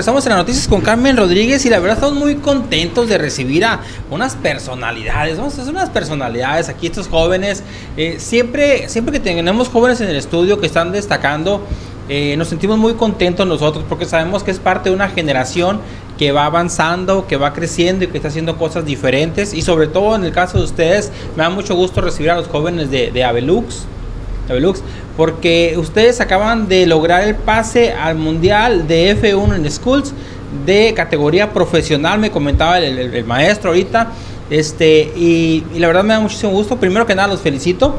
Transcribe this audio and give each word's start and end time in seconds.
regresamos 0.00 0.24
en 0.24 0.30
las 0.30 0.38
noticias 0.38 0.66
con 0.66 0.80
Carmen 0.80 1.14
Rodríguez 1.14 1.66
y 1.66 1.68
la 1.68 1.78
verdad 1.78 1.98
estamos 1.98 2.18
muy 2.18 2.36
contentos 2.36 3.06
de 3.10 3.18
recibir 3.18 3.66
a 3.66 3.80
unas 4.10 4.34
personalidades, 4.34 5.36
vamos 5.36 5.58
a 5.58 5.60
hacer 5.60 5.74
unas 5.74 5.90
personalidades 5.90 6.70
aquí, 6.70 6.86
estos 6.86 7.06
jóvenes. 7.06 7.62
Eh, 7.98 8.16
siempre, 8.18 8.88
siempre 8.88 9.12
que 9.12 9.20
tenemos 9.20 9.68
jóvenes 9.68 10.00
en 10.00 10.08
el 10.08 10.16
estudio 10.16 10.58
que 10.58 10.64
están 10.64 10.90
destacando, 10.90 11.66
eh, 12.08 12.34
nos 12.38 12.48
sentimos 12.48 12.78
muy 12.78 12.94
contentos 12.94 13.46
nosotros 13.46 13.84
porque 13.86 14.06
sabemos 14.06 14.42
que 14.42 14.52
es 14.52 14.58
parte 14.58 14.88
de 14.88 14.94
una 14.94 15.10
generación 15.10 15.82
que 16.16 16.32
va 16.32 16.46
avanzando, 16.46 17.26
que 17.26 17.36
va 17.36 17.52
creciendo 17.52 18.06
y 18.06 18.08
que 18.08 18.16
está 18.16 18.28
haciendo 18.28 18.56
cosas 18.56 18.86
diferentes. 18.86 19.52
Y 19.52 19.60
sobre 19.60 19.86
todo 19.86 20.16
en 20.16 20.24
el 20.24 20.32
caso 20.32 20.56
de 20.56 20.64
ustedes, 20.64 21.12
me 21.36 21.42
da 21.42 21.50
mucho 21.50 21.74
gusto 21.74 22.00
recibir 22.00 22.30
a 22.30 22.36
los 22.36 22.46
jóvenes 22.46 22.90
de, 22.90 23.10
de 23.10 23.22
Avelux, 23.22 23.84
Porque 25.16 25.74
ustedes 25.76 26.20
acaban 26.20 26.68
de 26.68 26.86
lograr 26.86 27.24
el 27.24 27.34
pase 27.34 27.92
al 27.92 28.16
Mundial 28.16 28.86
de 28.88 29.16
F1 29.16 29.54
en 29.56 29.70
Schools 29.70 30.12
de 30.66 30.92
categoría 30.94 31.52
profesional, 31.52 32.18
me 32.18 32.30
comentaba 32.30 32.78
el, 32.78 33.24
maestro 33.24 33.70
ahorita. 33.70 34.08
Este, 34.50 35.12
y, 35.16 35.64
la 35.76 35.86
verdad 35.86 36.02
me 36.02 36.14
da 36.14 36.20
muchísimo 36.20 36.52
gusto. 36.52 36.76
Primero 36.76 37.06
que 37.06 37.14
nada, 37.14 37.28
los 37.28 37.40
felicito 37.40 37.94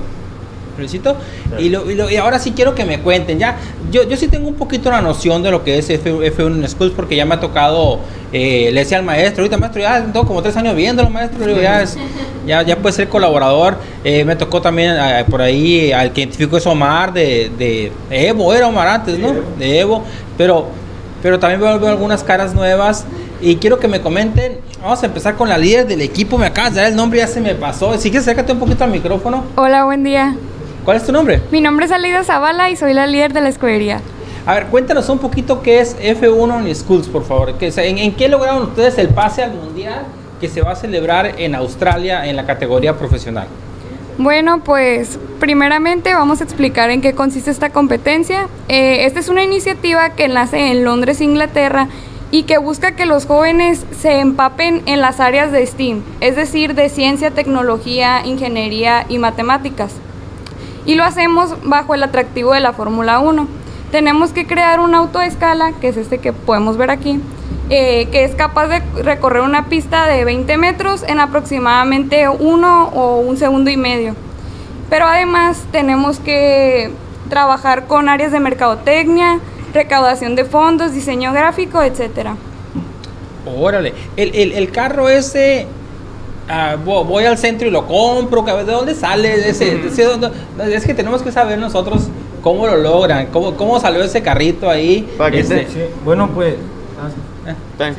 felicito. 0.82 1.16
Y, 1.60 1.70
lo, 1.70 1.90
y, 1.90 2.18
ahora 2.18 2.40
sí 2.40 2.52
quiero 2.52 2.74
que 2.74 2.86
me 2.86 3.00
cuenten. 3.00 3.40
Ya, 3.40 3.58
yo, 3.92 4.04
yo 4.04 4.18
sí 4.18 4.28
tengo 4.28 4.48
un 4.48 4.56
poquito 4.56 4.90
la 4.90 5.02
noción 5.02 5.44
de 5.44 5.52
lo 5.52 5.64
que 5.64 5.78
es 5.78 5.90
F, 5.90 6.12
1 6.12 6.56
en 6.56 6.68
Schools 6.68 6.94
porque 6.96 7.16
ya 7.16 7.26
me 7.26 7.36
ha 7.36 7.40
tocado, 7.40 8.00
eh, 8.34 8.70
le 8.74 8.82
decía 8.82 8.98
al 8.98 9.04
maestro, 9.04 9.44
ahorita 9.44 9.58
maestro, 9.58 9.82
ya 9.82 10.04
tengo 10.04 10.26
como 10.26 10.42
tres 10.42 10.56
años 10.58 10.76
viéndolo, 10.76 11.10
maestro, 11.10 11.60
ya, 11.62 11.82
es, 11.82 11.98
ya, 12.46 12.64
ya 12.64 12.78
puede 12.78 12.94
ser 12.94 13.10
colaborador. 13.10 13.78
Eh, 14.04 14.26
me 14.26 14.36
tocó 14.36 14.62
también 14.62 14.96
eh, 14.98 15.26
por 15.30 15.42
ahí 15.42 15.92
al 15.92 16.12
que 16.14 16.22
identificó 16.22 16.58
es 16.58 16.66
Omar 16.66 17.14
de, 17.14 17.52
de 17.58 17.92
Evo, 18.10 18.54
era 18.54 18.68
Omar 18.68 18.88
antes, 18.88 19.20
¿no? 19.20 19.34
De 19.60 19.80
Evo, 19.80 20.04
pero, 20.38 20.68
pero 21.22 21.38
también 21.40 21.62
veo, 21.62 21.80
veo 21.80 21.90
algunas 21.90 22.24
caras 22.24 22.54
nuevas. 22.54 23.06
Y 23.44 23.56
quiero 23.56 23.80
que 23.80 23.88
me 23.88 24.02
comenten, 24.02 24.60
vamos 24.82 25.02
a 25.02 25.08
empezar 25.08 25.36
con 25.36 25.50
la 25.50 25.58
líder 25.58 25.88
del 25.88 26.02
equipo, 26.02 26.38
me 26.38 26.46
acabas 26.46 26.76
de 26.76 26.82
dar 26.82 26.92
el 26.92 26.96
nombre, 26.96 27.20
ya 27.20 27.28
se 27.28 27.42
me 27.42 27.56
pasó. 27.56 27.98
Si 27.98 28.12
quieres, 28.12 28.22
acércate 28.22 28.52
un 28.52 28.60
poquito 28.60 28.84
al 28.84 28.92
micrófono. 28.92 29.46
Hola, 29.56 29.84
buen 29.86 30.04
día. 30.04 30.36
¿Cuál 30.84 30.98
es 30.98 31.06
tu 31.06 31.12
nombre? 31.12 31.40
Mi 31.52 31.62
nombre 31.62 31.86
es 31.86 31.92
Alida 31.92 32.24
Zavala 32.24 32.72
y 32.72 32.76
soy 32.76 32.94
la 32.94 33.06
líder 33.06 33.34
de 33.34 33.42
la 33.42 33.50
escudería. 33.50 34.02
A 34.48 34.56
ver, 34.56 34.66
cuéntanos 34.66 35.08
un 35.10 35.20
poquito 35.20 35.62
qué 35.62 35.80
es 35.80 35.96
F1 36.00 36.66
en 36.66 36.76
Schools, 36.76 37.08
por 37.08 37.24
favor. 37.24 37.54
¿En, 37.60 37.98
¿En 38.00 38.16
qué 38.16 38.28
lograron 38.28 38.64
ustedes 38.64 38.98
el 38.98 39.10
pase 39.10 39.44
al 39.44 39.54
Mundial 39.54 40.06
que 40.40 40.50
se 40.50 40.64
va 40.64 40.72
a 40.72 40.76
celebrar 40.76 41.40
en 41.40 41.54
Australia 41.54 42.26
en 42.26 42.36
la 42.36 42.48
categoría 42.48 42.98
profesional? 42.98 43.46
Bueno, 44.18 44.64
pues 44.64 45.20
primeramente 45.40 46.16
vamos 46.16 46.42
a 46.42 46.46
explicar 46.46 46.90
en 46.90 47.02
qué 47.02 47.14
consiste 47.14 47.52
esta 47.52 47.70
competencia. 47.70 48.48
Eh, 48.68 49.06
esta 49.06 49.20
es 49.20 49.30
una 49.30 49.44
iniciativa 49.44 50.10
que 50.10 50.28
nace 50.30 50.72
en 50.72 50.84
Londres, 50.84 51.22
Inglaterra, 51.22 51.90
y 52.32 52.44
que 52.44 52.58
busca 52.58 52.96
que 52.96 53.06
los 53.06 53.28
jóvenes 53.28 53.86
se 54.00 54.20
empapen 54.20 54.82
en 54.88 55.00
las 55.00 55.20
áreas 55.20 55.52
de 55.52 55.64
STEAM, 55.64 56.02
es 56.22 56.36
decir, 56.36 56.74
de 56.74 56.90
ciencia, 56.90 57.30
tecnología, 57.30 58.26
ingeniería 58.26 59.06
y 59.08 59.20
matemáticas 59.20 59.92
y 60.86 60.96
lo 60.96 61.04
hacemos 61.04 61.56
bajo 61.64 61.94
el 61.94 62.04
atractivo 62.04 62.54
de 62.54 62.60
la 62.60 62.74
Fórmula 62.74 63.20
1. 63.20 63.48
Tenemos 63.92 64.32
que 64.32 64.48
crear 64.48 64.80
un 64.80 64.96
auto 64.96 65.20
de 65.20 65.28
escala, 65.28 65.74
que 65.80 65.90
es 65.90 65.98
este 65.98 66.20
que 66.20 66.34
podemos 66.34 66.78
ver 66.78 66.92
aquí, 66.92 67.20
eh, 67.70 68.08
que 68.12 68.24
es 68.24 68.36
capaz 68.36 68.68
de 68.68 68.80
recorrer 69.04 69.42
una 69.42 69.66
pista 69.66 70.06
de 70.08 70.24
20 70.24 70.58
metros 70.58 71.04
en 71.04 71.20
aproximadamente 71.20 72.28
uno 72.30 72.90
o 72.90 73.18
un 73.20 73.38
segundo 73.38 73.70
y 73.70 73.78
medio. 73.78 74.16
Pero 74.90 75.06
además 75.06 75.64
tenemos 75.72 76.20
que 76.20 76.92
trabajar 77.30 77.88
con 77.88 78.10
áreas 78.10 78.32
de 78.32 78.40
mercadotecnia, 78.40 79.40
recaudación 79.74 80.36
de 80.36 80.46
fondos, 80.46 80.94
diseño 80.94 81.32
gráfico, 81.34 81.82
etcétera. 81.82 82.36
Órale, 83.46 83.94
el, 84.18 84.36
el, 84.36 84.52
el 84.54 84.72
carro 84.72 85.10
ese 85.10 85.68
Ah, 86.50 86.76
voy 86.84 87.26
al 87.26 87.38
centro 87.38 87.68
y 87.68 87.72
lo 87.72 87.88
compro, 87.88 88.44
¿de 88.44 88.64
dónde 88.64 88.96
sale? 88.96 89.50
Ese, 89.50 89.80
es 89.86 90.86
que 90.86 90.94
tenemos 90.94 91.22
que 91.22 91.32
saber 91.32 91.58
nosotros 91.58 92.08
cómo 92.42 92.68
lo 92.68 92.78
logran, 92.78 93.28
cómo, 93.28 93.56
cómo 93.56 93.80
salió 93.80 94.04
ese 94.04 94.22
carrito 94.22 94.70
ahí. 94.70 95.10
Este, 95.32 95.68
bueno, 96.04 96.30
pues... 96.34 96.56
Ah, 97.48 97.52
eh. 97.52 97.94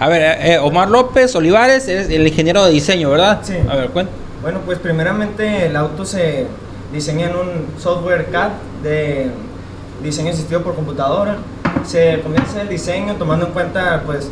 A 0.00 0.08
ver, 0.08 0.22
eh, 0.22 0.52
eh, 0.54 0.58
Omar 0.58 0.88
López 0.88 1.34
Olivares 1.34 1.88
es 1.88 2.08
el 2.08 2.26
ingeniero 2.26 2.64
de 2.64 2.70
diseño, 2.70 3.10
¿verdad? 3.10 3.40
Sí. 3.42 3.54
A 3.68 3.74
ver, 3.74 3.90
cuenta. 3.90 4.12
Bueno, 4.42 4.60
pues 4.64 4.78
primeramente 4.78 5.66
el 5.66 5.74
auto 5.74 6.04
se 6.04 6.46
diseña 6.92 7.30
en 7.30 7.36
un 7.36 7.66
software 7.78 8.26
CAD 8.30 8.50
de 8.82 9.30
diseño 10.02 10.30
asistido 10.30 10.62
por 10.62 10.74
computadora. 10.74 11.38
Se 11.84 12.20
comienza 12.20 12.62
el 12.62 12.68
diseño 12.68 13.16
tomando 13.16 13.46
en 13.46 13.52
cuenta 13.52 14.02
pues 14.06 14.30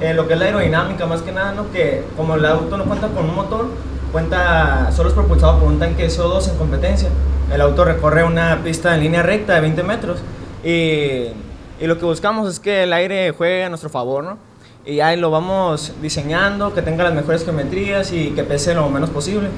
eh, 0.00 0.14
lo 0.14 0.28
que 0.28 0.34
es 0.34 0.38
la 0.38 0.46
aerodinámica 0.46 1.06
más 1.06 1.22
que 1.22 1.32
nada, 1.32 1.52
¿no? 1.52 1.70
que 1.72 2.04
como 2.16 2.36
el 2.36 2.44
auto 2.44 2.76
no 2.76 2.84
cuenta 2.84 3.08
con 3.08 3.28
un 3.28 3.34
motor, 3.34 3.66
cuenta, 4.12 4.90
solo 4.92 5.08
es 5.08 5.14
propulsado 5.14 5.58
por 5.58 5.68
un 5.68 5.78
tanque 5.78 6.04
de 6.04 6.08
CO2 6.08 6.50
en 6.50 6.56
competencia. 6.56 7.08
El 7.52 7.60
auto 7.60 7.84
recorre 7.84 8.24
una 8.24 8.60
pista 8.62 8.94
en 8.94 9.00
línea 9.00 9.22
recta 9.22 9.54
de 9.54 9.60
20 9.62 9.82
metros 9.82 10.20
y, 10.62 11.32
y 11.80 11.86
lo 11.86 11.98
que 11.98 12.04
buscamos 12.04 12.48
es 12.48 12.60
que 12.60 12.84
el 12.84 12.92
aire 12.92 13.32
juegue 13.32 13.64
a 13.64 13.68
nuestro 13.68 13.90
favor, 13.90 14.22
¿no? 14.22 14.38
Y 14.84 15.00
ahí 15.00 15.18
lo 15.18 15.30
vamos 15.30 15.92
diseñando, 16.00 16.72
que 16.72 16.82
tenga 16.82 17.04
las 17.04 17.12
mejores 17.12 17.44
geometrías 17.44 18.12
y 18.12 18.30
que 18.30 18.42
pese 18.42 18.74
lo 18.74 18.88
menos 18.88 19.10
posible. 19.10 19.48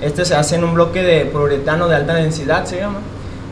Este 0.00 0.24
se 0.24 0.34
hace 0.34 0.56
en 0.56 0.64
un 0.64 0.74
bloque 0.74 1.02
de 1.02 1.26
poliuretano 1.26 1.86
de 1.86 1.94
alta 1.94 2.14
densidad, 2.14 2.64
se 2.64 2.78
llama. 2.78 2.98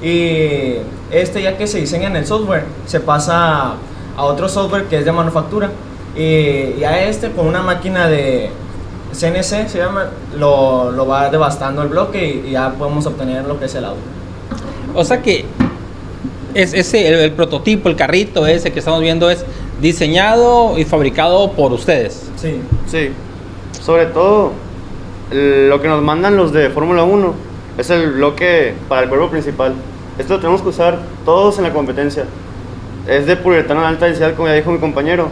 Y 0.03 0.77
este 1.11 1.43
ya 1.43 1.57
que 1.57 1.67
se 1.67 1.79
diseña 1.79 2.09
en 2.09 2.17
el 2.17 2.27
software, 2.27 2.65
se 2.87 2.99
pasa 2.99 3.75
a 4.17 4.25
otro 4.25 4.49
software 4.49 4.85
que 4.85 4.99
es 4.99 5.05
de 5.05 5.13
manufactura 5.13 5.71
y, 6.17 6.83
a 6.85 7.05
este 7.05 7.31
con 7.31 7.47
una 7.47 7.63
máquina 7.63 8.09
de 8.09 8.51
CNC, 9.13 9.69
se 9.69 9.79
llama, 9.79 10.11
lo, 10.37 10.91
lo 10.93 11.07
va 11.07 11.31
devastando 11.31 11.83
el 11.83 11.89
bloque 11.89 12.43
y, 12.47 12.53
ya 12.53 12.71
podemos 12.71 13.07
obtener 13.07 13.45
lo 13.45 13.59
que 13.59 13.67
es 13.67 13.75
el 13.75 13.85
auto. 13.85 14.01
O 14.95 15.05
sea 15.05 15.23
que 15.23 15.45
es 16.55 16.75
ese 16.75 17.25
el, 17.25 17.33
prototipo, 17.33 17.89
el 17.89 17.97
carrito 17.97 18.47
ese 18.47 18.73
que 18.73 18.81
estamos 18.81 19.01
viendo 19.01 19.31
es 19.31 19.45
diseñado 19.81 20.77
y 20.79 20.85
fabricado 20.85 21.53
por 21.53 21.73
ustedes. 21.73 22.29
Sí. 22.37 22.61
Sí. 22.87 23.11
Sobre 23.81 24.07
todo 24.07 24.53
lo 25.31 25.81
que 25.81 25.89
nos 25.89 26.03
mandan 26.03 26.37
los 26.37 26.53
de 26.53 26.71
Fórmula 26.71 27.05
1 27.05 27.35
es 27.79 27.89
el 27.91 28.13
bloque 28.13 28.75
para 28.89 29.03
el 29.03 29.09
cuerpo 29.09 29.29
principal. 29.29 29.75
Esto 30.19 30.35
lo 30.35 30.41
tenemos 30.41 30.61
que 30.61 30.69
usar 30.69 30.99
todos 31.25 31.59
en 31.59 31.65
la 31.65 31.73
competencia. 31.73 32.25
Es 33.07 33.27
de 33.27 33.37
poliuretano 33.37 33.81
de 33.81 33.87
alta 33.87 34.07
densidad, 34.07 34.35
como 34.35 34.49
ya 34.49 34.55
dijo 34.55 34.71
mi 34.71 34.79
compañero 34.79 35.29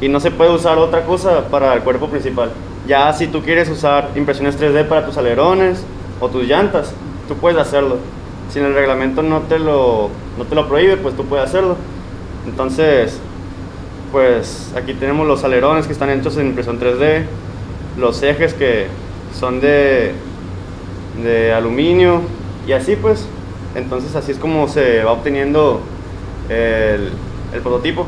y 0.00 0.08
no 0.08 0.20
se 0.20 0.30
puede 0.30 0.50
usar 0.50 0.78
otra 0.78 1.04
cosa 1.04 1.48
para 1.48 1.74
el 1.74 1.80
cuerpo 1.80 2.08
principal. 2.08 2.50
Ya 2.86 3.12
si 3.12 3.26
tú 3.26 3.42
quieres 3.42 3.68
usar 3.68 4.10
impresiones 4.16 4.58
3D 4.58 4.88
para 4.88 5.04
tus 5.04 5.16
alerones 5.18 5.84
o 6.20 6.28
tus 6.28 6.44
llantas, 6.44 6.94
tú 7.28 7.34
puedes 7.36 7.58
hacerlo. 7.58 7.98
Si 8.50 8.58
el 8.58 8.74
reglamento 8.74 9.22
no 9.22 9.40
te 9.42 9.58
lo, 9.58 10.10
no 10.38 10.44
te 10.44 10.54
lo 10.54 10.66
prohíbe, 10.66 10.96
pues 10.96 11.16
tú 11.16 11.24
puedes 11.26 11.44
hacerlo. 11.44 11.76
Entonces, 12.46 13.20
pues 14.10 14.72
aquí 14.76 14.94
tenemos 14.94 15.26
los 15.26 15.44
alerones 15.44 15.86
que 15.86 15.92
están 15.92 16.10
hechos 16.10 16.36
en 16.36 16.48
impresión 16.48 16.80
3D, 16.80 17.24
los 17.98 18.22
ejes 18.22 18.54
que 18.54 18.86
son 19.38 19.60
de, 19.60 20.12
de 21.22 21.52
aluminio 21.52 22.22
y 22.66 22.72
así 22.72 22.96
pues. 22.96 23.26
Entonces 23.74 24.16
así 24.16 24.32
es 24.32 24.38
como 24.38 24.66
se 24.66 25.04
va 25.04 25.12
obteniendo 25.12 25.80
el, 26.48 27.10
el 27.52 27.60
prototipo. 27.60 28.06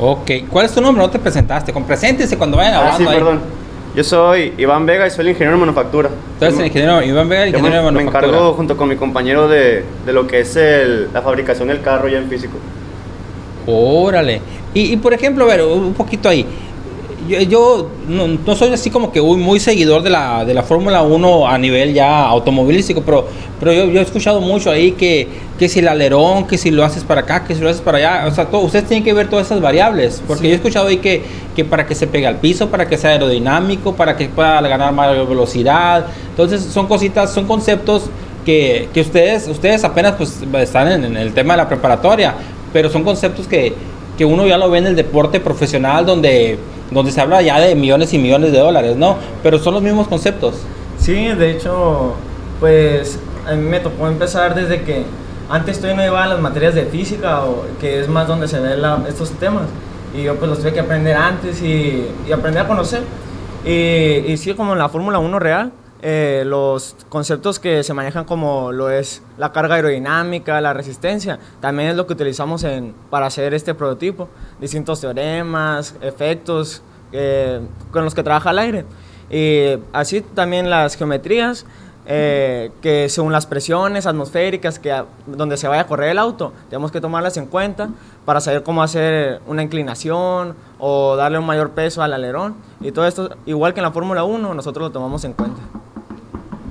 Ok, 0.00 0.30
¿cuál 0.48 0.64
es 0.64 0.72
tu 0.72 0.80
nombre? 0.80 1.02
No 1.02 1.10
te 1.10 1.18
presentaste. 1.18 1.72
Con 1.72 1.84
preséntese 1.84 2.38
cuando 2.38 2.56
vayan 2.56 2.74
ah, 2.74 2.78
hablando. 2.78 3.10
sí, 3.10 3.16
perdón. 3.16 3.40
Yo 3.94 4.04
soy 4.04 4.54
Iván 4.56 4.86
Vega 4.86 5.06
y 5.06 5.10
soy 5.10 5.22
el 5.22 5.28
ingeniero 5.30 5.56
de 5.56 5.60
manufactura. 5.60 6.08
Tú 6.38 6.44
eres 6.44 6.58
el 6.58 6.66
ingeniero 6.66 7.02
Iván 7.02 7.28
Vega, 7.28 7.48
ingeniero 7.48 7.76
de 7.76 7.82
manufactura. 7.82 8.20
Me 8.22 8.28
encargo 8.28 8.52
junto 8.54 8.76
con 8.76 8.88
mi 8.88 8.96
compañero 8.96 9.48
de, 9.48 9.84
de 10.06 10.12
lo 10.12 10.26
que 10.26 10.40
es 10.40 10.56
el, 10.56 11.12
la 11.12 11.20
fabricación 11.20 11.68
del 11.68 11.82
carro 11.82 12.08
ya 12.08 12.18
en 12.18 12.28
físico. 12.28 12.56
Órale. 13.66 14.40
Y, 14.72 14.92
y 14.92 14.96
por 14.96 15.12
ejemplo, 15.12 15.44
a 15.44 15.48
ver, 15.48 15.62
un 15.62 15.92
poquito 15.92 16.28
ahí 16.28 16.46
yo, 17.48 17.88
no, 18.08 18.56
soy 18.56 18.72
así 18.72 18.90
como 18.90 19.12
que 19.12 19.20
muy, 19.20 19.60
seguidor 19.60 20.02
de 20.02 20.10
la, 20.10 20.44
de 20.44 20.54
la 20.54 20.62
Fórmula 20.62 21.02
1 21.02 21.48
a 21.48 21.58
nivel 21.58 21.94
ya 21.94 22.24
automovilístico, 22.26 23.02
pero, 23.02 23.26
pero 23.58 23.72
yo, 23.72 24.00
he 24.00 24.02
escuchado 24.02 24.40
mucho 24.40 24.70
ahí 24.70 24.92
que, 24.92 25.28
que 25.58 25.68
si 25.68 25.78
el 25.78 25.88
alerón, 25.88 26.46
que 26.46 26.58
si 26.58 26.70
lo 26.70 26.84
haces 26.84 27.04
para 27.04 27.22
acá, 27.22 27.44
que 27.44 27.54
si 27.54 27.60
lo 27.60 27.68
haces 27.68 27.82
para 27.82 27.98
allá, 27.98 28.26
o 28.26 28.34
sea, 28.34 28.48
ustedes 28.52 28.86
tienen 28.86 29.04
que 29.04 29.12
ver 29.12 29.28
todas 29.28 29.46
esas 29.46 29.60
variables, 29.60 30.22
porque 30.26 30.48
yo 30.48 30.52
he 30.52 30.56
escuchado 30.56 30.88
ahí 30.88 30.98
que, 30.98 31.22
que 31.54 31.64
para 31.64 31.86
que 31.86 31.94
se 31.94 32.06
pegue 32.06 32.26
al 32.26 32.36
piso, 32.36 32.68
para 32.68 32.88
que 32.88 32.96
sea 32.98 33.10
aerodinámico, 33.10 33.94
para 33.94 34.16
que 34.16 34.28
pueda 34.28 34.60
ganar 34.60 34.92
mayor 34.92 35.28
velocidad, 35.28 36.06
entonces 36.30 36.62
son 36.62 36.86
cositas, 36.86 37.32
son 37.32 37.46
conceptos 37.46 38.10
que, 38.44 38.88
que 38.92 39.00
ustedes, 39.00 39.48
ustedes 39.48 39.84
apenas 39.84 40.14
pues 40.16 40.40
están 40.60 40.90
en, 40.90 41.04
en 41.04 41.16
el 41.16 41.32
tema 41.32 41.54
de 41.54 41.58
la 41.58 41.68
preparatoria, 41.68 42.34
pero 42.72 42.88
son 42.88 43.04
conceptos 43.04 43.46
que, 43.46 43.74
que 44.20 44.26
uno 44.26 44.46
ya 44.46 44.58
lo 44.58 44.68
ve 44.68 44.76
en 44.76 44.86
el 44.86 44.96
deporte 44.96 45.40
profesional 45.40 46.04
donde 46.04 46.58
donde 46.90 47.10
se 47.10 47.22
habla 47.22 47.40
ya 47.40 47.58
de 47.58 47.74
millones 47.74 48.12
y 48.12 48.18
millones 48.18 48.52
de 48.52 48.58
dólares, 48.58 48.94
¿no? 48.94 49.16
Pero 49.42 49.58
son 49.58 49.72
los 49.72 49.82
mismos 49.82 50.08
conceptos. 50.08 50.56
Sí, 50.98 51.28
de 51.28 51.52
hecho, 51.52 52.16
pues 52.58 53.18
a 53.48 53.54
mí 53.54 53.66
me 53.66 53.80
tocó 53.80 54.08
empezar 54.08 54.54
desde 54.54 54.82
que 54.82 55.04
antes 55.48 55.78
todavía 55.78 55.96
no 55.96 56.02
llevaba 56.02 56.26
las 56.26 56.38
materias 56.38 56.74
de 56.74 56.84
física, 56.84 57.46
o, 57.46 57.64
que 57.80 57.98
es 57.98 58.08
más 58.10 58.28
donde 58.28 58.46
se 58.46 58.60
ven 58.60 58.78
estos 59.08 59.30
temas. 59.30 59.62
Y 60.14 60.24
yo 60.24 60.36
pues 60.36 60.50
los 60.50 60.58
tuve 60.58 60.74
que 60.74 60.80
aprender 60.80 61.16
antes 61.16 61.62
y, 61.62 62.04
y 62.28 62.32
aprender 62.32 62.64
a 62.64 62.68
conocer. 62.68 63.00
Y, 63.64 63.70
y 63.70 64.36
sí, 64.36 64.52
como 64.52 64.74
en 64.74 64.80
la 64.80 64.90
Fórmula 64.90 65.18
1 65.18 65.38
real, 65.38 65.72
eh, 66.02 66.44
los 66.46 66.96
conceptos 67.10 67.58
que 67.58 67.82
se 67.82 67.92
manejan 67.92 68.24
como 68.24 68.72
lo 68.72 68.90
es 68.90 69.22
la 69.36 69.52
carga 69.52 69.74
aerodinámica, 69.74 70.60
la 70.60 70.72
resistencia, 70.72 71.38
también 71.60 71.90
es 71.90 71.96
lo 71.96 72.06
que 72.06 72.14
utilizamos 72.14 72.64
en, 72.64 72.94
para 73.10 73.26
hacer 73.26 73.52
este 73.52 73.74
prototipo. 73.74 74.28
Distintos 74.60 75.00
teoremas, 75.00 75.94
efectos 76.00 76.82
eh, 77.12 77.60
con 77.90 78.04
los 78.04 78.14
que 78.14 78.22
trabaja 78.22 78.50
el 78.50 78.58
aire. 78.58 78.84
Y 79.30 79.78
así 79.92 80.22
también 80.22 80.70
las 80.70 80.96
geometrías, 80.96 81.66
eh, 82.06 82.72
que 82.80 83.08
según 83.10 83.30
las 83.30 83.46
presiones 83.46 84.06
atmosféricas 84.06 84.78
que 84.78 85.04
donde 85.26 85.56
se 85.58 85.68
vaya 85.68 85.82
a 85.82 85.86
correr 85.86 86.10
el 86.10 86.18
auto, 86.18 86.52
tenemos 86.70 86.90
que 86.90 87.00
tomarlas 87.00 87.36
en 87.36 87.46
cuenta 87.46 87.90
para 88.24 88.40
saber 88.40 88.62
cómo 88.62 88.82
hacer 88.82 89.40
una 89.46 89.62
inclinación 89.62 90.56
o 90.78 91.14
darle 91.14 91.38
un 91.38 91.46
mayor 91.46 91.70
peso 91.70 92.02
al 92.02 92.14
alerón. 92.14 92.54
Y 92.80 92.90
todo 92.90 93.06
esto, 93.06 93.36
igual 93.44 93.74
que 93.74 93.80
en 93.80 93.84
la 93.84 93.92
Fórmula 93.92 94.24
1, 94.24 94.54
nosotros 94.54 94.88
lo 94.88 94.90
tomamos 94.90 95.24
en 95.24 95.34
cuenta. 95.34 95.60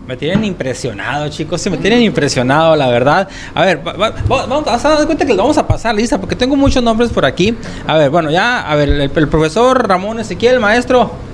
Me 0.10 0.18
tienen 0.18 0.44
impresionado, 0.44 1.30
chicos. 1.30 1.62
Se 1.62 1.70
me 1.70 1.78
tienen 1.78 2.02
impresionado, 2.02 2.76
la 2.76 2.88
verdad. 2.88 3.28
A 3.54 3.64
ver, 3.64 3.80
vamos 3.84 4.68
a 4.68 4.90
dar 4.90 5.06
cuenta 5.06 5.24
que 5.24 5.34
le 5.34 5.38
vamos 5.38 5.56
a 5.60 5.68
pasar 5.68 5.94
lista 5.94 6.20
porque 6.20 6.36
tengo 6.36 6.56
muchos 6.56 6.82
nombres 6.82 7.12
por 7.12 7.26
aquí. 7.26 7.56
A 7.86 7.96
ver, 7.96 8.10
bueno, 8.10 8.32
ya, 8.32 8.68
a 8.68 8.76
ver, 8.76 8.90
el 8.90 9.28
profesor 9.28 9.88
Ramón 9.88 10.20
Ezequiel, 10.20 10.60
maestro. 10.60 11.29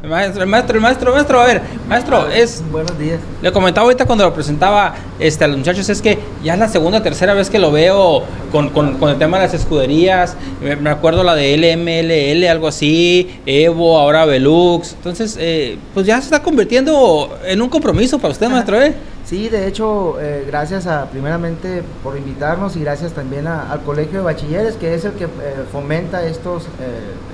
El 0.00 0.10
maestro, 0.10 0.42
el 0.44 0.48
maestro, 0.48 0.76
el 0.76 0.82
maestro, 0.82 1.12
maestro, 1.12 1.40
a 1.40 1.44
ver, 1.44 1.60
maestro, 1.88 2.28
es... 2.28 2.62
Buenos 2.70 2.96
días. 2.96 3.18
Le 3.42 3.50
comentaba 3.50 3.84
ahorita 3.84 4.04
cuando 4.04 4.22
lo 4.22 4.32
presentaba 4.32 4.94
este, 5.18 5.44
a 5.44 5.48
los 5.48 5.56
muchachos, 5.56 5.88
es 5.88 6.00
que 6.00 6.20
ya 6.44 6.54
es 6.54 6.60
la 6.60 6.68
segunda, 6.68 7.02
tercera 7.02 7.34
vez 7.34 7.50
que 7.50 7.58
lo 7.58 7.72
veo 7.72 8.22
con, 8.52 8.70
con, 8.70 8.96
con 8.98 9.10
el 9.10 9.18
tema 9.18 9.38
de 9.38 9.46
las 9.46 9.54
escuderías. 9.54 10.36
Me, 10.60 10.88
acuerdo 10.88 11.24
la 11.24 11.34
de 11.34 11.56
LMLL, 11.56 12.46
algo 12.48 12.68
así, 12.68 13.40
Evo, 13.44 13.98
ahora 13.98 14.24
Velux. 14.24 14.92
Entonces, 14.92 15.36
eh, 15.40 15.78
pues 15.94 16.06
ya 16.06 16.18
se 16.18 16.26
está 16.26 16.44
convirtiendo 16.44 17.36
en 17.44 17.60
un 17.60 17.68
compromiso 17.68 18.20
para 18.20 18.30
usted, 18.30 18.48
maestro, 18.48 18.80
¿eh? 18.80 18.94
Sí, 19.24 19.48
de 19.48 19.66
hecho, 19.66 20.20
eh, 20.20 20.44
gracias 20.46 20.86
a, 20.86 21.06
primeramente 21.06 21.82
por 22.04 22.16
invitarnos 22.16 22.76
y 22.76 22.80
gracias 22.80 23.14
también 23.14 23.48
al 23.48 23.82
Colegio 23.82 24.20
de 24.20 24.24
Bachilleres, 24.24 24.76
que 24.76 24.94
es 24.94 25.04
el 25.04 25.12
que 25.14 25.24
eh, 25.24 25.28
fomenta 25.72 26.24
estos 26.24 26.66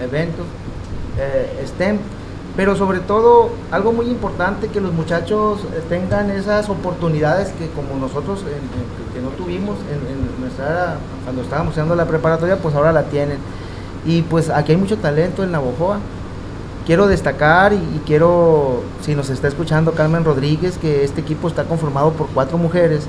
eventos 0.03 0.47
STEM 1.67 1.99
pero 2.57 2.77
sobre 2.77 3.01
todo 3.01 3.51
algo 3.71 3.93
muy 3.93 4.07
importante 4.07 4.69
que 4.69 4.81
los 4.81 4.93
muchachos 4.93 5.61
eh, 5.75 5.83
tengan 5.89 6.31
esas 6.31 6.69
oportunidades 6.69 7.49
que 7.53 7.69
como 7.71 7.99
nosotros 7.99 8.45
que 9.13 9.21
no 9.21 9.29
tuvimos 9.31 9.77
en, 9.91 10.41
nuestra 10.41 10.99
cuando 11.25 11.43
estábamos 11.43 11.73
haciendo 11.73 11.97
la 11.97 12.07
preparatoria 12.07 12.57
pues 12.57 12.75
ahora 12.75 12.93
la 12.93 13.05
tienen. 13.05 13.39
Y 14.07 14.23
pues 14.23 14.51
aquí 14.51 14.73
hay 14.73 14.79
mucho 14.79 14.99
talento 14.99 15.43
en 15.43 15.53
Navojoa. 15.53 15.99
Quiero 16.87 17.07
destacar 17.07 17.73
y, 17.73 17.77
y, 17.77 18.03
quiero 18.05 18.83
si 19.01 19.15
nos 19.15 19.31
está 19.31 19.49
escuchando 19.49 19.93
Carmen 19.93 20.23
Rodríguez 20.23 20.77
que 20.77 21.03
este 21.03 21.23
equipo 21.23 21.49
está 21.49 21.65
conformado 21.65 22.13
por 22.13 22.27
cuatro 22.29 22.59
mujeres 22.59 23.07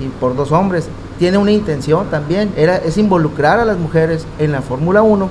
y 0.00 0.08
por 0.08 0.34
dos 0.34 0.50
hombres. 0.50 0.88
Tiene 1.18 1.36
una 1.36 1.52
intención 1.52 2.06
también 2.10 2.52
era 2.56 2.76
es 2.76 2.96
involucrar 2.96 3.60
a 3.60 3.64
las 3.64 3.76
mujeres 3.78 4.26
en 4.38 4.50
la 4.52 4.62
Fórmula 4.62 5.02
1 5.02 5.28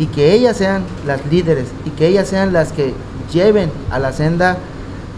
y 0.00 0.06
que 0.06 0.32
ellas 0.32 0.56
sean 0.56 0.82
las 1.06 1.24
líderes 1.26 1.68
y 1.84 1.90
que 1.90 2.06
ellas 2.06 2.26
sean 2.26 2.54
las 2.54 2.72
que 2.72 2.94
lleven 3.30 3.70
a 3.90 3.98
la 3.98 4.14
senda 4.14 4.56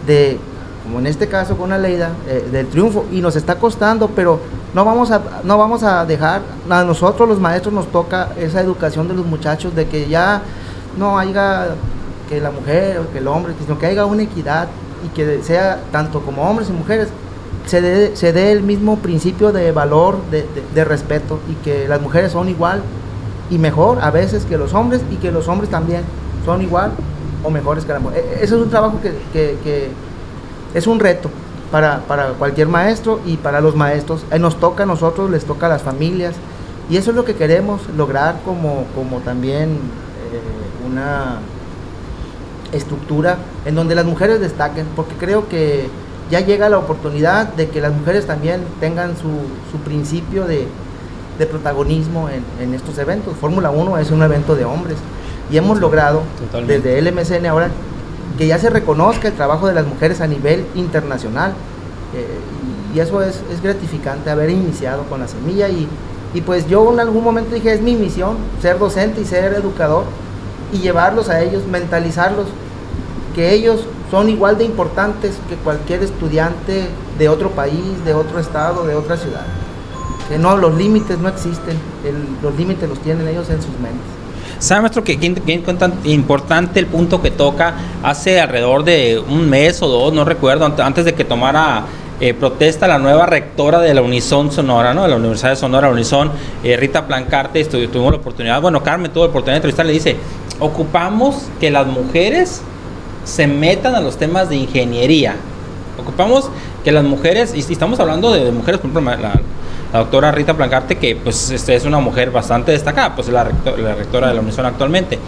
de, 0.05 0.37
como 0.83 0.99
en 0.99 1.07
este 1.07 1.29
caso 1.29 1.55
con 1.55 1.71
Aleida, 1.71 2.11
eh, 2.27 2.49
del 2.51 2.67
triunfo. 2.67 3.05
Y 3.09 3.21
nos 3.21 3.37
está 3.37 3.55
costando, 3.55 4.09
pero 4.09 4.41
no 4.73 4.83
vamos, 4.83 5.09
a, 5.09 5.21
no 5.45 5.57
vamos 5.57 5.83
a 5.83 6.05
dejar, 6.05 6.41
a 6.69 6.83
nosotros 6.83 7.29
los 7.29 7.39
maestros 7.39 7.73
nos 7.73 7.87
toca 7.93 8.33
esa 8.37 8.59
educación 8.59 9.07
de 9.07 9.13
los 9.13 9.25
muchachos, 9.25 9.73
de 9.73 9.87
que 9.87 10.09
ya 10.09 10.41
no 10.97 11.17
haya 11.17 11.69
que 12.27 12.41
la 12.41 12.51
mujer 12.51 12.99
o 12.99 13.09
que 13.09 13.19
el 13.19 13.27
hombre, 13.29 13.53
sino 13.63 13.79
que 13.79 13.85
haya 13.85 14.03
una 14.03 14.23
equidad 14.23 14.67
y 15.05 15.15
que 15.15 15.41
sea 15.43 15.79
tanto 15.93 16.19
como 16.19 16.43
hombres 16.43 16.69
y 16.69 16.73
mujeres 16.73 17.07
se 17.67 17.79
dé, 17.79 18.17
se 18.17 18.33
dé 18.33 18.51
el 18.51 18.63
mismo 18.63 18.97
principio 18.97 19.53
de 19.53 19.71
valor, 19.71 20.17
de, 20.29 20.45
de 20.75 20.83
respeto 20.83 21.39
y 21.49 21.53
que 21.63 21.87
las 21.87 22.01
mujeres 22.01 22.33
son 22.33 22.49
igual 22.49 22.81
y 23.49 23.57
mejor 23.57 23.99
a 24.01 24.11
veces 24.11 24.45
que 24.45 24.57
los 24.57 24.73
hombres 24.73 25.01
y 25.11 25.15
que 25.17 25.31
los 25.31 25.47
hombres 25.47 25.69
también 25.69 26.03
son 26.45 26.61
igual 26.61 26.91
o 27.43 27.49
mejores 27.49 27.85
que 27.85 27.93
la 27.93 27.99
mujer. 27.99 28.19
E, 28.19 28.43
Eso 28.43 28.55
es 28.55 28.63
un 28.63 28.69
trabajo 28.69 28.99
que, 29.01 29.89
es 30.73 30.87
un 30.87 30.99
reto 30.99 31.29
para, 31.71 31.99
cualquier 32.39 32.67
maestro 32.67 33.19
y 33.25 33.37
para 33.37 33.61
los 33.61 33.75
maestros. 33.75 34.25
Eh, 34.31 34.39
nos 34.39 34.59
toca 34.59 34.83
a 34.83 34.85
nosotros, 34.85 35.29
les 35.29 35.45
toca 35.45 35.67
a 35.67 35.69
las 35.69 35.81
familias 35.81 36.35
y 36.89 36.97
eso 36.97 37.11
es 37.11 37.15
lo 37.15 37.25
que 37.25 37.35
queremos 37.35 37.81
lograr 37.95 38.39
como, 38.43 38.85
como 38.95 39.19
también 39.19 39.69
eh, 39.69 40.89
una 40.89 41.39
estructura 42.71 43.37
en 43.65 43.75
donde 43.75 43.93
las 43.95 44.05
mujeres 44.05 44.39
destaquen, 44.39 44.87
porque 44.95 45.13
creo 45.15 45.47
que 45.47 45.87
ya 46.31 46.39
llega 46.39 46.69
la 46.69 46.79
oportunidad 46.79 47.53
de 47.53 47.69
que 47.69 47.81
las 47.81 47.93
mujeres 47.93 48.25
también 48.25 48.61
tengan 48.79 49.15
su, 49.15 49.29
su 49.71 49.77
principio 49.83 50.45
de, 50.45 50.67
de 51.37 51.45
protagonismo 51.45 52.29
en, 52.29 52.73
estos 52.73 52.97
eventos. 52.97 53.35
Fórmula 53.37 53.71
1 53.71 53.97
es 53.97 54.11
un 54.11 54.21
evento 54.21 54.55
de 54.55 54.65
hombres 54.65 54.97
y 55.51 55.57
hemos 55.57 55.79
logrado 55.79 56.21
desde 56.67 56.99
el 56.99 57.11
MSN 57.11 57.45
ahora 57.47 57.69
que 58.37 58.47
ya 58.47 58.57
se 58.57 58.69
reconozca 58.69 59.27
el 59.27 59.33
trabajo 59.33 59.67
de 59.67 59.73
las 59.73 59.85
mujeres 59.85 60.21
a 60.21 60.27
nivel 60.27 60.65
internacional 60.75 61.53
eh, 62.15 62.95
y, 62.95 62.99
eso 62.99 63.21
es, 63.21 63.41
gratificante 63.61 64.29
haber 64.29 64.49
iniciado 64.49 65.03
con 65.03 65.19
la 65.19 65.27
semilla 65.27 65.67
y, 65.69 65.87
y 66.33 66.41
pues 66.41 66.67
yo 66.67 66.93
en 66.93 66.99
algún 66.99 67.23
momento 67.23 67.55
dije 67.55 67.73
es 67.73 67.81
mi 67.81 67.95
misión 67.95 68.37
ser 68.61 68.77
docente 68.77 69.21
y 69.21 69.25
ser 69.25 69.53
educador 69.53 70.05
y 70.71 70.77
llevarlos 70.77 71.29
a 71.29 71.41
ellos, 71.41 71.65
mentalizarlos 71.67 72.47
que 73.35 73.53
ellos 73.53 73.85
son 74.11 74.29
igual 74.29 74.57
de 74.57 74.65
importantes 74.65 75.35
que 75.49 75.55
cualquier 75.55 76.03
estudiante 76.03 76.87
de 77.17 77.29
otro 77.29 77.49
país, 77.51 78.05
de 78.05 78.13
otro 78.13 78.39
estado, 78.39 78.85
de 78.85 78.95
otra 78.95 79.17
ciudad 79.17 79.45
que 80.29 80.37
no, 80.37 80.57
los 80.57 80.75
límites 80.75 81.17
no 81.19 81.29
existen, 81.29 81.77
los 82.41 82.55
límites 82.55 82.87
los 82.89 82.99
tienen 82.99 83.27
ellos 83.27 83.49
en 83.49 83.61
sus 83.61 83.71
mentes. 83.79 84.23
¿Sabe, 84.59 84.81
maestro, 84.81 85.03
que, 85.03 85.13
importante 86.05 86.79
el 86.79 86.85
punto 86.85 87.21
que 87.21 87.31
toca 87.31 87.73
hace 88.01 88.39
alrededor 88.39 88.83
de 88.83 89.21
un 89.27 89.49
mes 89.49 89.81
o 89.81 89.87
dos, 89.87 90.13
no 90.13 90.23
recuerdo, 90.23 90.65
antes 90.77 91.05
de 91.05 91.13
que 91.13 91.25
tomara 91.25 91.83
eh, 92.21 92.33
protesta 92.33 92.87
la 92.87 92.97
nueva 92.99 93.25
rectora 93.25 93.79
de 93.79 93.93
la 93.93 94.01
Unison 94.01 94.51
Sonora, 94.51 94.93
¿no? 94.93 95.03
De 95.03 95.09
la 95.09 95.17
Universidad 95.17 95.49
de 95.49 95.55
Sonora, 95.57 95.89
Unison, 95.89 96.31
eh, 96.63 96.77
Rita 96.77 97.05
Plancarte, 97.05 97.65
tuvimos 97.65 98.13
la 98.13 98.19
oportunidad, 98.19 98.61
bueno, 98.61 98.81
Carmen 98.81 99.11
tuvo 99.11 99.25
la 99.25 99.31
oportunidad 99.31 99.55
de 99.55 99.57
entrevistar, 99.57 99.85
le 99.85 99.91
dice, 99.91 100.15
ocupamos 100.59 101.47
que 101.59 101.69
las 101.69 101.85
mujeres 101.85 102.61
se 103.25 103.47
metan 103.47 103.95
a 103.95 103.99
los 103.99 104.17
temas 104.17 104.47
de 104.47 104.55
ingeniería. 104.55 105.35
Ocupamos 105.99 106.49
que 106.83 106.91
las 106.91 107.03
mujeres, 107.03 107.53
y 107.55 107.59
estamos 107.59 107.99
hablando 107.99 108.31
de, 108.31 108.51
mujeres, 108.51 108.79
por 108.79 108.91
ejemplo, 108.91 109.01
la, 109.01 109.41
la 109.93 109.99
doctora 109.99 110.31
Rita 110.31 110.55
Plancarte, 110.55 110.97
que 110.97 111.15
pues 111.15 111.51
este, 111.51 111.75
es 111.75 111.85
una 111.85 111.99
mujer 111.99 112.31
bastante 112.31 112.71
destacada, 112.71 113.15
pues 113.15 113.27
es 113.27 113.33
la, 113.33 113.43
rectora 113.43 114.29
de 114.29 114.33
la 114.33 114.41
Unison 114.41 114.65
actualmente. 114.65 115.19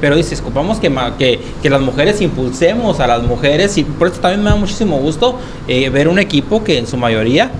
Pero 0.00 0.14
dice, 0.14 0.36
ocupamos 0.40 0.78
que, 0.78 0.92
que, 1.18 1.40
que, 1.62 1.70
las 1.70 1.80
mujeres 1.80 2.20
impulsemos 2.20 3.00
a 3.00 3.06
las 3.06 3.22
mujeres 3.22 3.76
y 3.76 3.84
por 3.84 4.08
eso 4.08 4.20
también 4.20 4.42
me 4.42 4.50
da 4.50 4.56
muchísimo 4.56 4.98
gusto 4.98 5.38
eh, 5.66 5.88
ver 5.88 6.08
un 6.08 6.18
equipo 6.18 6.62
que 6.62 6.78
en 6.78 6.86
su 6.86 6.96
mayoría 6.96 7.50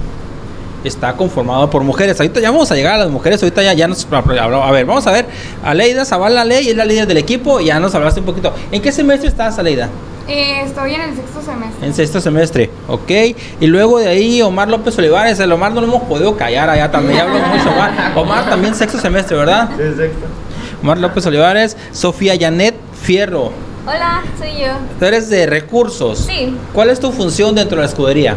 está 0.84 1.14
conformado 1.14 1.68
por 1.70 1.82
mujeres. 1.82 2.20
Ahorita 2.20 2.40
ya 2.40 2.50
vamos 2.50 2.70
a 2.70 2.76
llegar 2.76 2.94
a 2.94 2.98
las 2.98 3.10
mujeres, 3.10 3.42
ahorita 3.42 3.62
ya, 3.62 3.72
ya 3.72 3.88
nos 3.88 4.06
A 4.12 4.70
ver, 4.70 4.84
vamos 4.84 5.06
a 5.06 5.12
ver. 5.12 5.26
Aleida 5.64 6.04
Zavala 6.04 6.44
Ley 6.44 6.68
es 6.68 6.76
la 6.76 6.84
líder 6.84 7.06
del 7.06 7.16
equipo, 7.16 7.60
ya 7.60 7.80
nos 7.80 7.94
hablaste 7.94 8.20
un 8.20 8.26
poquito. 8.26 8.52
¿En 8.70 8.80
qué 8.80 8.92
semestre 8.92 9.28
estás, 9.28 9.58
Aleida? 9.58 9.88
Eh, 10.26 10.62
estoy 10.62 10.94
en 10.94 11.02
el 11.02 11.14
sexto 11.14 11.42
semestre. 11.42 11.86
En 11.86 11.94
sexto 11.94 12.20
semestre, 12.20 12.70
ok. 12.88 13.10
Y 13.60 13.66
luego 13.66 13.98
de 13.98 14.08
ahí 14.08 14.40
Omar 14.40 14.68
López 14.68 14.96
Olivares, 14.98 15.38
el 15.38 15.52
Omar 15.52 15.72
no 15.72 15.82
lo 15.82 15.86
hemos 15.86 16.02
podido 16.04 16.34
callar 16.36 16.70
allá 16.70 16.90
también, 16.90 17.18
ya 17.18 17.26
mucho 17.26 17.70
Omar. 17.70 18.12
Omar 18.16 18.48
también 18.48 18.74
sexto 18.74 18.98
semestre, 18.98 19.36
¿verdad? 19.36 19.68
Sí, 19.76 19.82
sexto. 19.96 20.26
Omar 20.82 20.98
López 20.98 21.26
Olivares, 21.26 21.76
Sofía 21.92 22.34
Janet 22.40 22.74
Fierro. 23.02 23.52
Hola, 23.86 24.22
soy 24.38 24.62
yo. 24.62 24.72
Tú 24.98 25.04
eres 25.04 25.28
de 25.28 25.44
recursos. 25.44 26.20
Sí. 26.20 26.56
¿Cuál 26.72 26.88
es 26.88 27.00
tu 27.00 27.12
función 27.12 27.54
dentro 27.54 27.76
de 27.76 27.82
la 27.82 27.88
escudería? 27.88 28.36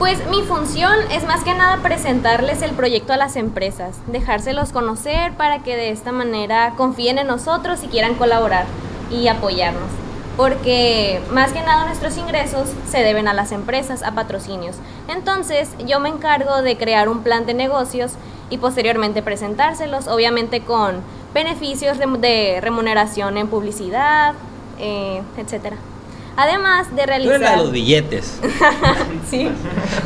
Pues 0.00 0.18
mi 0.30 0.42
función 0.42 0.92
es 1.12 1.24
más 1.24 1.44
que 1.44 1.54
nada 1.54 1.78
presentarles 1.80 2.62
el 2.62 2.72
proyecto 2.72 3.12
a 3.12 3.16
las 3.16 3.36
empresas, 3.36 3.96
dejárselos 4.06 4.70
conocer 4.70 5.32
para 5.32 5.60
que 5.60 5.76
de 5.76 5.90
esta 5.90 6.10
manera 6.10 6.74
confíen 6.76 7.18
en 7.18 7.26
nosotros 7.28 7.80
y 7.84 7.88
quieran 7.88 8.14
colaborar 8.14 8.66
y 9.10 9.26
apoyarnos 9.26 9.90
porque 10.38 11.20
más 11.32 11.52
que 11.52 11.60
nada 11.62 11.84
nuestros 11.84 12.16
ingresos 12.16 12.68
se 12.88 12.98
deben 12.98 13.26
a 13.26 13.34
las 13.34 13.50
empresas, 13.50 14.04
a 14.04 14.12
patrocinios. 14.12 14.76
Entonces 15.08 15.68
yo 15.84 15.98
me 15.98 16.08
encargo 16.08 16.62
de 16.62 16.78
crear 16.78 17.08
un 17.08 17.24
plan 17.24 17.44
de 17.44 17.54
negocios 17.54 18.12
y 18.48 18.58
posteriormente 18.58 19.20
presentárselos, 19.20 20.06
obviamente 20.06 20.60
con 20.60 21.02
beneficios 21.34 21.98
de 21.98 22.60
remuneración 22.62 23.36
en 23.36 23.48
publicidad, 23.48 24.34
eh, 24.78 25.22
etcétera. 25.36 25.76
Además 26.40 26.94
de 26.94 27.02
Tú 27.02 27.08
realizar... 27.08 27.34
eres 27.34 27.40
la 27.42 27.50
de 27.50 27.56
los 27.56 27.72
billetes. 27.72 28.38
sí. 29.30 29.50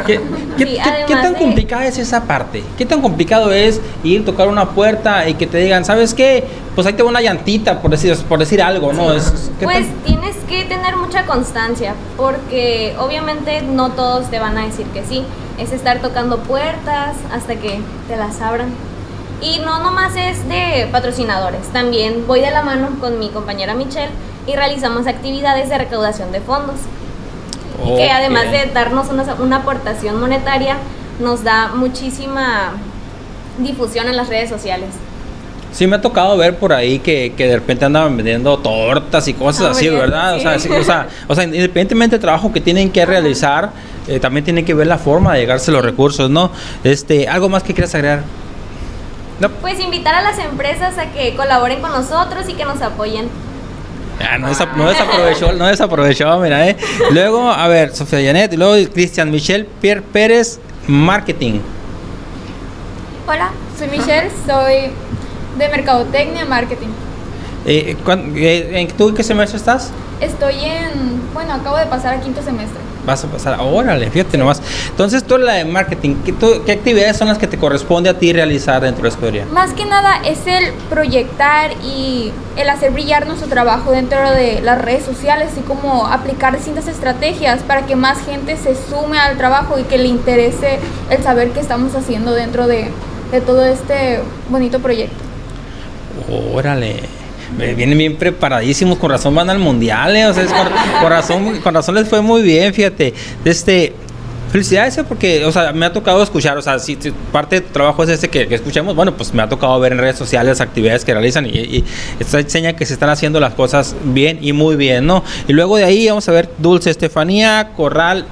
¿Qué, 0.07 0.19
qué- 0.57 0.65
Sí, 0.67 0.75
qué- 0.75 0.81
además 0.81 1.05
qué 1.07 1.15
tan 1.15 1.33
de- 1.35 1.39
complicada 1.39 1.87
es 1.87 1.99
esa 1.99 2.25
parte? 2.25 2.62
¿Qué 2.79 2.87
tan 2.87 3.03
complicado 3.03 3.53
es 3.53 3.81
ir, 4.03 4.25
tocar 4.25 4.49
una 4.49 4.71
puerta 4.71 5.29
y 5.29 5.35
que 5.35 5.47
te 5.47 5.59
digan, 5.59 5.85
¿sabes 5.85 6.15
qué? 6.15 6.45
Pues 6.75 6.87
ahí 6.87 6.95
te 6.95 7.03
va 7.03 7.11
una 7.11 7.21
llantita, 7.21 7.83
por 7.83 7.91
decir, 7.91 8.17
por 8.29 8.39
decir 8.39 8.62
algo, 8.62 8.93
¿no? 8.95 9.12
Es, 9.12 9.51
¿qué 9.61 9.65
Pues 9.67 9.87
tan- 9.87 9.97
tienes 10.05 10.37
que 10.49 10.65
tener 10.65 10.97
mucha 10.97 11.27
constancia, 11.27 11.95
porque 12.17 12.95
obviamente 12.99 13.61
no 13.62 13.91
todos 13.93 14.31
te 14.31 14.39
van 14.39 14.57
a 14.57 14.65
decir 14.67 14.87
que 14.87 15.05
sí. 15.05 15.23
Es 15.59 15.71
estar 15.73 16.01
tocando 16.01 16.39
puertas 16.39 17.15
hasta 17.31 17.57
que 17.57 17.79
te 18.09 18.17
las 18.17 18.41
abran. 18.41 18.71
Y 19.43 19.59
no 19.59 19.81
nomás 19.83 20.12
es 20.17 20.49
de 20.49 20.89
patrocinadores, 20.91 21.67
también 21.73 22.25
voy 22.27 22.41
de 22.41 22.51
la 22.51 22.62
mano 22.62 22.89
con 23.01 23.19
mi 23.19 23.29
compañera 23.29 23.75
Michelle 23.75 24.09
y 24.46 24.54
realizamos 24.54 25.06
actividades 25.06 25.68
de 25.68 25.78
recaudación 25.78 26.32
de 26.32 26.40
fondos. 26.40 26.76
Y 27.84 27.96
que 27.96 28.11
además 28.11 28.50
de 28.50 28.66
darnos 28.72 29.08
una, 29.08 29.25
una 29.40 29.56
aportación 29.56 30.20
monetaria, 30.20 30.76
nos 31.18 31.42
da 31.42 31.68
muchísima 31.75 32.72
difusión 33.58 34.08
en 34.08 34.16
las 34.16 34.28
redes 34.28 34.49
sociales. 34.50 34.90
Sí 35.72 35.87
me 35.87 35.96
ha 35.96 36.00
tocado 36.02 36.37
ver 36.37 36.58
por 36.58 36.72
ahí 36.75 36.99
que, 36.99 37.32
que 37.34 37.46
de 37.46 37.54
repente 37.54 37.87
andaban 37.87 38.14
vendiendo 38.14 38.58
tortas 38.58 39.26
y 39.26 39.32
cosas 39.32 39.68
Ah, 39.68 39.70
así, 39.70 39.88
bien, 39.88 40.00
¿verdad? 40.00 40.34
O, 40.34 40.37
sí. 40.37 40.42
sea, 40.42 40.58
sí, 40.58 40.68
o, 40.70 40.84
sea, 40.84 41.08
o 41.28 41.34
sea, 41.34 41.44
independientemente 41.44 42.16
del 42.16 42.20
trabajo 42.20 42.52
que 42.52 42.61
tienen 42.61 42.90
que 42.90 43.06
realizar, 43.06 43.70
eh, 44.06 44.20
también 44.20 44.44
tienen 44.44 44.66
que 44.66 44.75
ver 44.75 44.87
la 44.87 44.99
forma 44.99 45.32
de 45.32 45.40
llegarse 45.40 45.72
los 45.72 45.82
recursos, 45.82 46.28
¿no? 46.28 46.50
Este, 46.84 47.26
¿Algo 47.26 47.49
más 47.49 47.62
que 47.62 47.72
quieras 47.72 47.94
agregar? 47.94 48.22
No. 49.40 49.49
Pues 49.49 49.80
invitar 49.80 50.14
a 50.14 50.22
las 50.22 50.38
empresas 50.38 50.99
a 50.99 51.06
que 51.06 51.34
colaboren 51.37 51.80
con 51.80 51.90
nosotros 51.90 52.49
y 52.49 52.52
que 52.54 52.64
nos 52.66 52.82
apoyen. 52.82 53.28
Ah, 54.21 54.38
no, 54.38 54.49
no 54.76 54.88
desaprovechó, 54.88 55.52
no 55.52 55.66
desaprovechó, 55.66 56.38
mira, 56.38 56.69
¿eh? 56.69 56.76
Luego, 57.11 57.50
a 57.50 57.66
ver, 57.69 57.95
Sofía 57.95 58.21
Janet, 58.25 58.52
y 58.52 58.57
luego 58.57 58.75
Cristian 58.92 59.31
Michel 59.31 59.66
Pierre 59.81 60.02
Pérez, 60.02 60.61
Marketing. 60.87 61.61
Hola, 63.26 63.50
soy 63.78 63.88
Michelle, 63.88 64.31
soy 64.47 64.90
de 65.59 65.69
Mercadotecnia 65.69 66.45
Marketing. 66.45 66.88
Eh, 67.64 67.97
eh, 68.37 68.71
¿En 68.73 68.88
tú 68.88 69.09
en 69.09 69.14
qué 69.14 69.23
semestre 69.23 69.57
estás? 69.57 69.90
Estoy 70.21 70.54
en, 70.64 71.33
bueno, 71.33 71.54
acabo 71.54 71.76
de 71.76 71.87
pasar 71.87 72.14
a 72.14 72.21
quinto 72.21 72.42
semestre. 72.42 72.81
Vas 73.04 73.25
a 73.25 73.26
pasar, 73.26 73.59
órale, 73.61 74.09
fíjate 74.11 74.38
nomás. 74.38 74.62
Entonces, 74.90 75.25
tú 75.25 75.37
la 75.37 75.54
de 75.54 75.64
marketing, 75.64 76.14
¿qué, 76.25 76.32
tú- 76.32 76.62
qué 76.64 76.71
actividades 76.71 77.16
son 77.16 77.26
las 77.26 77.37
que 77.37 77.49
te 77.49 77.59
corresponde 77.59 78.09
a 78.09 78.16
ti 78.16 78.32
realizar 78.32 78.80
dentro 78.80 79.02
de 79.02 79.09
la 79.09 79.14
escudería? 79.14 79.44
Más 79.52 79.73
que 79.73 79.85
nada 79.85 80.21
es 80.25 80.47
el 80.47 80.73
proyectar 80.88 81.73
y 81.85 82.30
el 82.56 82.71
hacer 82.71 82.92
brillar 82.92 83.26
nuestro 83.26 83.49
trabajo 83.49 83.90
dentro 83.90 84.30
de 84.30 84.61
las 84.62 84.80
redes 84.80 85.04
sociales, 85.04 85.49
así 85.50 85.62
como 85.62 86.06
aplicar 86.06 86.54
distintas 86.54 86.87
estrategias 86.87 87.62
para 87.62 87.87
que 87.87 87.97
más 87.97 88.18
gente 88.25 88.56
se 88.56 88.76
sume 88.76 89.18
al 89.18 89.37
trabajo 89.37 89.80
y 89.80 89.82
que 89.82 89.99
le 89.99 90.06
interese 90.06 90.78
el 91.11 91.23
saber 91.25 91.50
qué 91.50 91.59
estamos 91.59 91.97
haciendo 91.97 92.32
dentro 92.32 92.68
de, 92.68 92.88
de 93.32 93.40
todo 93.40 93.64
este 93.64 94.21
bonito 94.49 94.78
proyecto. 94.78 95.16
Órale. 96.54 97.00
Eh, 97.61 97.75
Vienen 97.75 97.99
bien 97.99 98.16
preparadísimos, 98.16 98.99
con 98.99 99.11
razón 99.11 99.35
van 99.35 99.50
al 99.50 99.59
mundial, 99.59 100.16
eh, 100.16 100.26
o 100.26 100.35
sea, 100.35 100.42
es 100.42 100.50
con, 100.52 101.11
razón, 101.11 101.61
con 101.61 101.75
razón 101.75 101.94
les 101.94 102.09
fue 102.09 102.21
muy 102.23 102.42
bien, 102.42 102.73
fíjate. 102.73 103.12
Este, 103.44 103.92
felicidades 104.50 104.97
eh, 104.99 105.04
porque, 105.04 105.44
o 105.44 105.52
sea, 105.52 105.73
me 105.73 105.87
ha 105.87 105.92
tocado 105.92 106.23
escuchar, 106.23 106.56
o 106.56 106.62
sea, 106.62 106.78
si, 106.78 106.97
parte 107.30 107.56
de 107.56 107.61
tu 107.62 107.73
trabajo 107.73 108.02
es 108.04 108.11
este 108.11 108.28
que, 108.28 108.54
escuchamos, 108.54 108.97
bueno, 108.97 109.16
pues 109.16 109.35
me 109.35 109.42
ha 109.42 109.49
tocado 109.49 109.78
ver 109.80 109.92
en 109.92 109.99
redes 109.99 110.16
sociales 110.16 110.59
las 110.59 110.61
actividades 110.61 111.04
que 111.04 111.12
realizan 111.12 111.47
y, 111.47 111.50
y 111.50 111.85
esto 112.18 112.38
enseña 112.38 112.75
que 112.75 112.87
se 112.87 112.94
están 112.94 113.11
haciendo 113.11 113.38
las 113.38 113.54
cosas 113.54 113.94
bien 114.04 114.38
y 114.40 114.52
muy 114.52 114.76
bien, 114.76 115.06
¿no? 115.06 115.23
Y 115.47 115.52
luego 115.52 115.76
de 115.76 115.85
ahí 115.85 116.09
vamos 116.09 116.28
a 116.28 116.32
ver 116.32 116.49
Dulce 116.59 116.90
Estefanía 116.90 117.71
Corral 117.76 118.26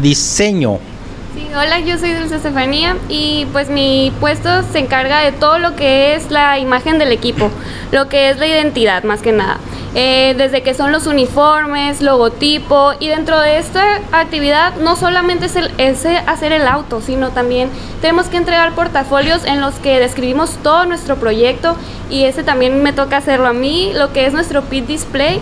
Diseño. 0.00 0.93
Sí, 1.34 1.48
hola, 1.52 1.80
yo 1.80 1.98
soy 1.98 2.12
Dulce 2.12 2.36
Estefanía 2.36 2.96
y 3.08 3.46
pues 3.50 3.68
mi 3.68 4.12
puesto 4.20 4.48
se 4.70 4.78
encarga 4.78 5.18
de 5.18 5.32
todo 5.32 5.58
lo 5.58 5.74
que 5.74 6.14
es 6.14 6.30
la 6.30 6.60
imagen 6.60 6.96
del 6.96 7.10
equipo, 7.10 7.50
lo 7.90 8.08
que 8.08 8.30
es 8.30 8.38
la 8.38 8.46
identidad 8.46 9.02
más 9.02 9.20
que 9.20 9.32
nada. 9.32 9.58
Eh, 9.96 10.36
desde 10.38 10.62
que 10.62 10.74
son 10.74 10.92
los 10.92 11.08
uniformes, 11.08 12.00
logotipo 12.00 12.92
y 13.00 13.08
dentro 13.08 13.40
de 13.40 13.58
esta 13.58 13.96
actividad 14.12 14.76
no 14.76 14.94
solamente 14.94 15.46
es, 15.46 15.56
el, 15.56 15.72
es 15.76 16.06
hacer 16.06 16.52
el 16.52 16.68
auto, 16.68 17.00
sino 17.00 17.30
también 17.30 17.68
tenemos 18.00 18.26
que 18.26 18.36
entregar 18.36 18.72
portafolios 18.76 19.44
en 19.44 19.60
los 19.60 19.74
que 19.80 19.98
describimos 19.98 20.52
todo 20.62 20.86
nuestro 20.86 21.16
proyecto 21.16 21.76
y 22.10 22.26
ese 22.26 22.44
también 22.44 22.80
me 22.80 22.92
toca 22.92 23.16
hacerlo 23.16 23.48
a 23.48 23.52
mí, 23.52 23.90
lo 23.92 24.12
que 24.12 24.26
es 24.26 24.32
nuestro 24.32 24.62
pit 24.62 24.86
display, 24.86 25.40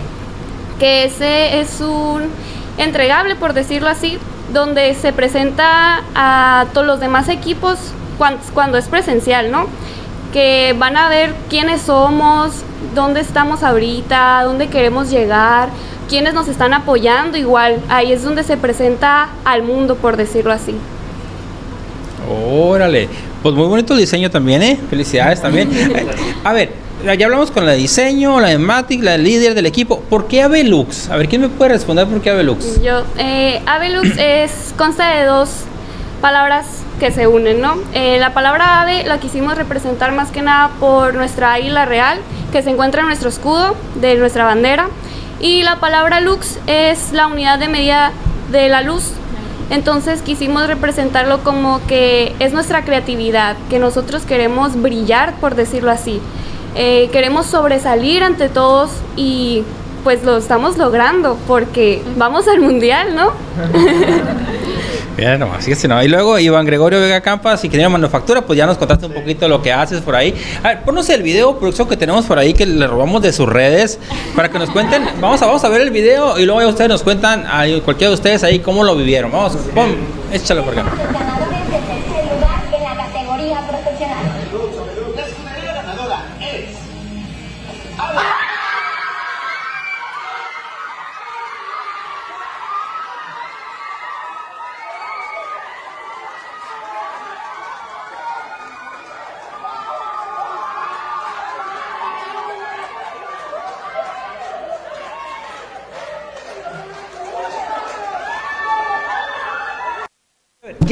que 0.79 1.03
ese 1.03 1.59
es 1.59 1.81
un 1.81 2.23
entregable 2.79 3.35
por 3.35 3.53
decirlo 3.53 3.89
así, 3.89 4.17
donde 4.51 4.93
se 4.95 5.13
presenta 5.13 6.01
a 6.15 6.65
todos 6.73 6.85
los 6.85 6.99
demás 6.99 7.29
equipos 7.29 7.77
cuan- 8.17 8.37
cuando, 8.53 8.77
es 8.77 8.87
presencial, 8.87 9.51
¿no? 9.51 9.67
Que 10.33 10.75
van 10.77 10.97
a 10.97 11.09
ver 11.09 11.33
quiénes 11.49 11.81
somos, 11.83 12.63
dónde 12.95 13.21
estamos 13.21 13.63
ahorita, 13.63 14.41
dónde 14.43 14.67
queremos 14.67 15.09
llegar, 15.09 15.69
quiénes 16.09 16.33
nos 16.33 16.47
están 16.47 16.73
apoyando 16.73 17.37
igual. 17.37 17.79
Ahí 17.89 18.11
es 18.11 18.23
donde 18.23 18.43
se 18.43 18.57
presenta 18.57 19.29
al 19.45 19.63
mundo, 19.63 19.95
por 19.95 20.17
decirlo 20.17 20.51
así. 20.51 20.75
Órale, 22.29 23.09
pues 23.41 23.53
muy 23.55 23.67
bonito 23.67 23.93
el 23.93 23.99
diseño 23.99 24.29
también, 24.31 24.61
¿eh? 24.63 24.79
Felicidades 24.89 25.41
también. 25.41 25.69
A 26.43 26.53
ver, 26.53 26.71
ya 27.03 27.25
hablamos 27.25 27.51
con 27.51 27.65
la 27.65 27.73
de 27.73 27.77
diseño, 27.79 28.39
la 28.39 28.49
de 28.49 28.57
Matic, 28.57 29.03
la 29.03 29.13
de 29.13 29.17
líder 29.17 29.55
del 29.55 29.65
equipo. 29.65 29.99
¿Por 30.09 30.27
qué 30.27 30.41
Avelux? 30.41 31.09
A 31.09 31.17
ver, 31.17 31.27
¿quién 31.27 31.41
me 31.41 31.49
puede 31.49 31.73
responder 31.73 32.07
por 32.07 32.21
qué 32.21 32.29
Avelux? 32.29 32.81
Yo, 32.81 33.03
eh, 33.17 33.61
Avelux 33.65 34.17
es, 34.17 34.73
consta 34.77 35.09
de 35.15 35.25
dos 35.25 35.49
palabras 36.21 36.65
que 37.01 37.11
se 37.11 37.27
unen, 37.27 37.59
¿no? 37.59 37.75
Eh, 37.93 38.17
la 38.19 38.33
palabra 38.33 38.81
ave 38.81 39.03
la 39.03 39.17
quisimos 39.17 39.57
representar 39.57 40.13
más 40.13 40.31
que 40.31 40.41
nada 40.41 40.69
por 40.79 41.15
nuestra 41.15 41.51
águila 41.51 41.83
real, 41.83 42.19
que 42.53 42.61
se 42.63 42.69
encuentra 42.69 43.01
en 43.01 43.07
nuestro 43.07 43.27
escudo 43.27 43.75
de 43.95 44.15
nuestra 44.15 44.45
bandera. 44.45 44.87
Y 45.41 45.63
la 45.63 45.81
palabra 45.81 46.21
lux 46.21 46.57
es 46.67 47.11
la 47.11 47.27
unidad 47.27 47.59
de 47.59 47.67
medida 47.67 48.13
de 48.51 48.69
la 48.69 48.81
luz. 48.81 49.11
Entonces 49.69 50.21
quisimos 50.21 50.67
representarlo 50.67 51.43
como 51.43 51.85
que 51.87 52.33
es 52.39 52.53
nuestra 52.53 52.85
creatividad, 52.85 53.57
que 53.69 53.79
nosotros 53.79 54.23
queremos 54.23 54.81
brillar, 54.81 55.33
por 55.41 55.55
decirlo 55.55 55.91
así. 55.91 56.21
Eh, 56.75 57.09
queremos 57.11 57.45
sobresalir 57.45 58.23
ante 58.23 58.49
todos 58.49 58.91
y 59.15 59.63
pues 60.03 60.23
lo 60.23 60.37
estamos 60.37 60.77
logrando 60.77 61.37
porque 61.47 62.01
vamos 62.17 62.47
al 62.47 62.59
mundial, 62.59 63.15
¿no? 63.15 63.31
Mira 65.17 65.37
nomás, 65.37 65.59
así 65.59 65.75
que 65.75 65.87
no. 65.87 66.01
Y 66.03 66.07
luego 66.07 66.39
Iván 66.39 66.65
Gregorio 66.65 66.99
Vega 66.99 67.21
Campas, 67.21 67.63
ingeniero 67.63 67.91
de 67.91 67.93
manufactura, 67.93 68.41
pues 68.41 68.57
ya 68.57 68.65
nos 68.65 68.77
contaste 68.79 69.05
un 69.05 69.13
poquito 69.13 69.47
lo 69.47 69.61
que 69.61 69.71
haces 69.71 70.01
por 70.01 70.15
ahí. 70.15 70.33
A 70.63 70.69
ver, 70.69 70.81
ponnos 70.81 71.07
el 71.09 71.21
video, 71.21 71.57
producción 71.59 71.87
que 71.87 71.95
tenemos 71.95 72.25
por 72.25 72.39
ahí 72.39 72.53
que 72.53 72.65
le 72.65 72.87
robamos 72.87 73.21
de 73.21 73.31
sus 73.31 73.47
redes 73.47 73.99
para 74.35 74.49
que 74.49 74.57
nos 74.57 74.71
cuenten. 74.71 75.03
Vamos 75.21 75.41
a, 75.43 75.45
vamos 75.45 75.63
a 75.63 75.69
ver 75.69 75.81
el 75.81 75.91
video 75.91 76.39
y 76.39 76.45
luego 76.45 76.61
ya 76.61 76.67
ustedes 76.67 76.89
nos 76.89 77.03
cuentan, 77.03 77.45
ahí, 77.47 77.79
cualquiera 77.81 78.09
de 78.09 78.15
ustedes 78.15 78.43
ahí, 78.43 78.59
cómo 78.59 78.83
lo 78.83 78.95
vivieron. 78.95 79.31
Vamos, 79.31 79.55
pon, 79.75 79.95
échalo 80.31 80.65
por 80.65 80.73
acá. 80.79 80.91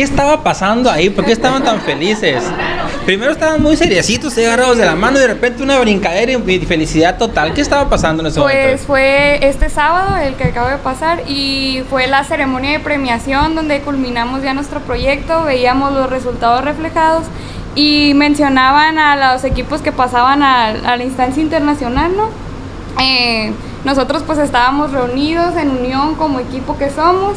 ¿Qué 0.02 0.06
estaba 0.06 0.42
pasando 0.42 0.90
ahí? 0.90 1.12
¿Por 1.12 1.26
qué 1.26 1.32
estaban 1.32 1.64
tan 1.64 1.80
felices? 1.80 2.44
Primero 3.06 3.34
estaban 3.34 3.62
muy 3.62 3.78
seriecitos, 3.78 4.36
agarrados 4.36 4.76
de 4.80 4.84
la 4.84 4.96
mano 4.96 5.20
y 5.20 5.22
de 5.22 5.28
repente 5.28 5.62
una 5.62 5.78
brincadera 5.78 6.32
y 6.32 6.60
felicidad 6.66 7.20
total. 7.20 7.54
¿Qué 7.54 7.62
estaba 7.62 7.88
pasando 7.88 8.24
en 8.24 8.30
ese 8.30 8.42
Pues 8.42 8.56
momento? 8.56 8.84
fue 8.88 9.48
este 9.48 9.70
sábado 9.70 10.18
el 10.18 10.34
que 10.34 10.46
acaba 10.46 10.72
de 10.72 10.78
pasar 10.80 11.22
y 11.28 11.84
fue 11.88 12.08
la 12.08 12.24
ceremonia 12.24 12.72
de 12.72 12.80
premiación 12.80 13.54
donde 13.54 13.80
culminamos 13.82 14.42
ya 14.42 14.56
nuestro 14.56 14.80
proyecto, 14.80 15.44
veíamos 15.44 15.94
los 15.94 16.10
resultados 16.10 16.66
reflejados 16.66 17.26
y 17.76 18.14
mencionaban 18.16 18.98
a 18.98 19.34
los 19.34 19.44
equipos 19.44 19.84
que 19.84 19.92
pasaban 19.92 20.42
a, 20.42 20.70
a 20.70 20.98
la 20.98 21.04
instancia 21.04 21.44
internacional, 21.44 22.12
¿no? 22.18 22.30
Eh, 23.00 23.54
nosotros 23.86 24.24
pues 24.26 24.40
estábamos 24.40 24.94
reunidos 24.94 25.56
en 25.58 25.70
unión 25.70 26.16
como 26.16 26.40
equipo 26.40 26.76
que 26.80 26.90
somos 26.90 27.36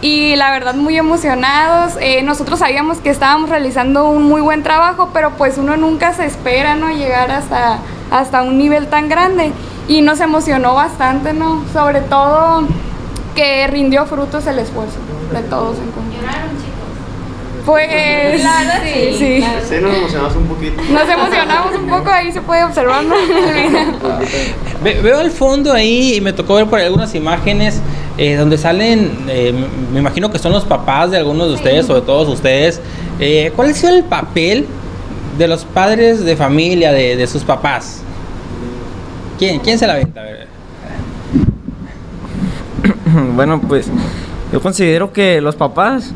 y 0.00 0.36
la 0.36 0.50
verdad 0.50 0.74
muy 0.74 0.96
emocionados. 0.96 1.94
Eh, 2.00 2.22
nosotros 2.22 2.58
sabíamos 2.58 2.98
que 2.98 3.10
estábamos 3.10 3.50
realizando 3.50 4.08
un 4.08 4.24
muy 4.24 4.40
buen 4.40 4.62
trabajo, 4.62 5.10
pero 5.12 5.32
pues 5.32 5.58
uno 5.58 5.76
nunca 5.76 6.12
se 6.12 6.26
espera, 6.26 6.74
¿no? 6.74 6.90
Llegar 6.90 7.30
hasta, 7.30 7.78
hasta 8.10 8.42
un 8.42 8.58
nivel 8.58 8.88
tan 8.88 9.08
grande 9.08 9.52
y 9.88 10.02
nos 10.02 10.20
emocionó 10.20 10.74
bastante, 10.74 11.32
¿no? 11.32 11.64
Sobre 11.72 12.00
todo 12.00 12.66
que 13.34 13.66
rindió 13.66 14.06
frutos 14.06 14.46
el 14.46 14.58
esfuerzo 14.58 14.98
de 15.32 15.42
todos 15.42 15.78
en 15.78 15.90
conjunto. 15.90 16.65
Pues 17.66 18.42
La 18.44 18.58
verdad, 18.60 18.82
sí, 18.84 19.16
sí. 19.18 19.36
claro. 19.38 19.58
Sí, 19.68 19.74
nos 19.82 19.94
emocionamos 19.96 20.36
un 20.36 20.46
poquito. 20.46 20.82
Nos 20.82 21.08
emocionamos 21.08 21.74
un 21.74 21.86
poco, 21.88 22.10
ahí 22.10 22.30
se 22.32 22.40
puede 22.40 22.62
observar. 22.64 23.02
¿no? 23.04 23.14
Ve- 24.84 25.00
veo 25.02 25.18
al 25.18 25.30
fondo 25.32 25.72
ahí 25.72 26.14
y 26.14 26.20
me 26.20 26.32
tocó 26.32 26.54
ver 26.54 26.66
por 26.66 26.78
algunas 26.78 27.12
imágenes 27.16 27.80
eh, 28.18 28.36
donde 28.36 28.56
salen, 28.56 29.10
eh, 29.28 29.52
me 29.92 29.98
imagino 30.00 30.30
que 30.30 30.38
son 30.38 30.52
los 30.52 30.64
papás 30.64 31.10
de 31.10 31.16
algunos 31.16 31.48
de 31.48 31.54
ustedes 31.54 31.90
o 31.90 31.94
de 31.96 32.02
todos 32.02 32.28
ustedes. 32.28 32.80
Eh, 33.18 33.52
¿Cuál 33.56 33.70
ha 33.70 33.74
sido 33.74 33.96
el 33.96 34.04
papel 34.04 34.66
de 35.36 35.48
los 35.48 35.64
padres 35.64 36.24
de 36.24 36.36
familia, 36.36 36.92
de, 36.92 37.16
de 37.16 37.26
sus 37.26 37.42
papás? 37.42 38.02
¿Quién, 39.38 39.58
quién 39.60 39.78
se 39.78 39.86
la 39.86 39.94
venta? 39.94 40.20
A 40.20 40.24
ver. 40.24 40.46
Bueno, 43.34 43.60
pues 43.66 43.86
yo 44.52 44.60
considero 44.60 45.12
que 45.12 45.40
los 45.40 45.56
papás 45.56 46.12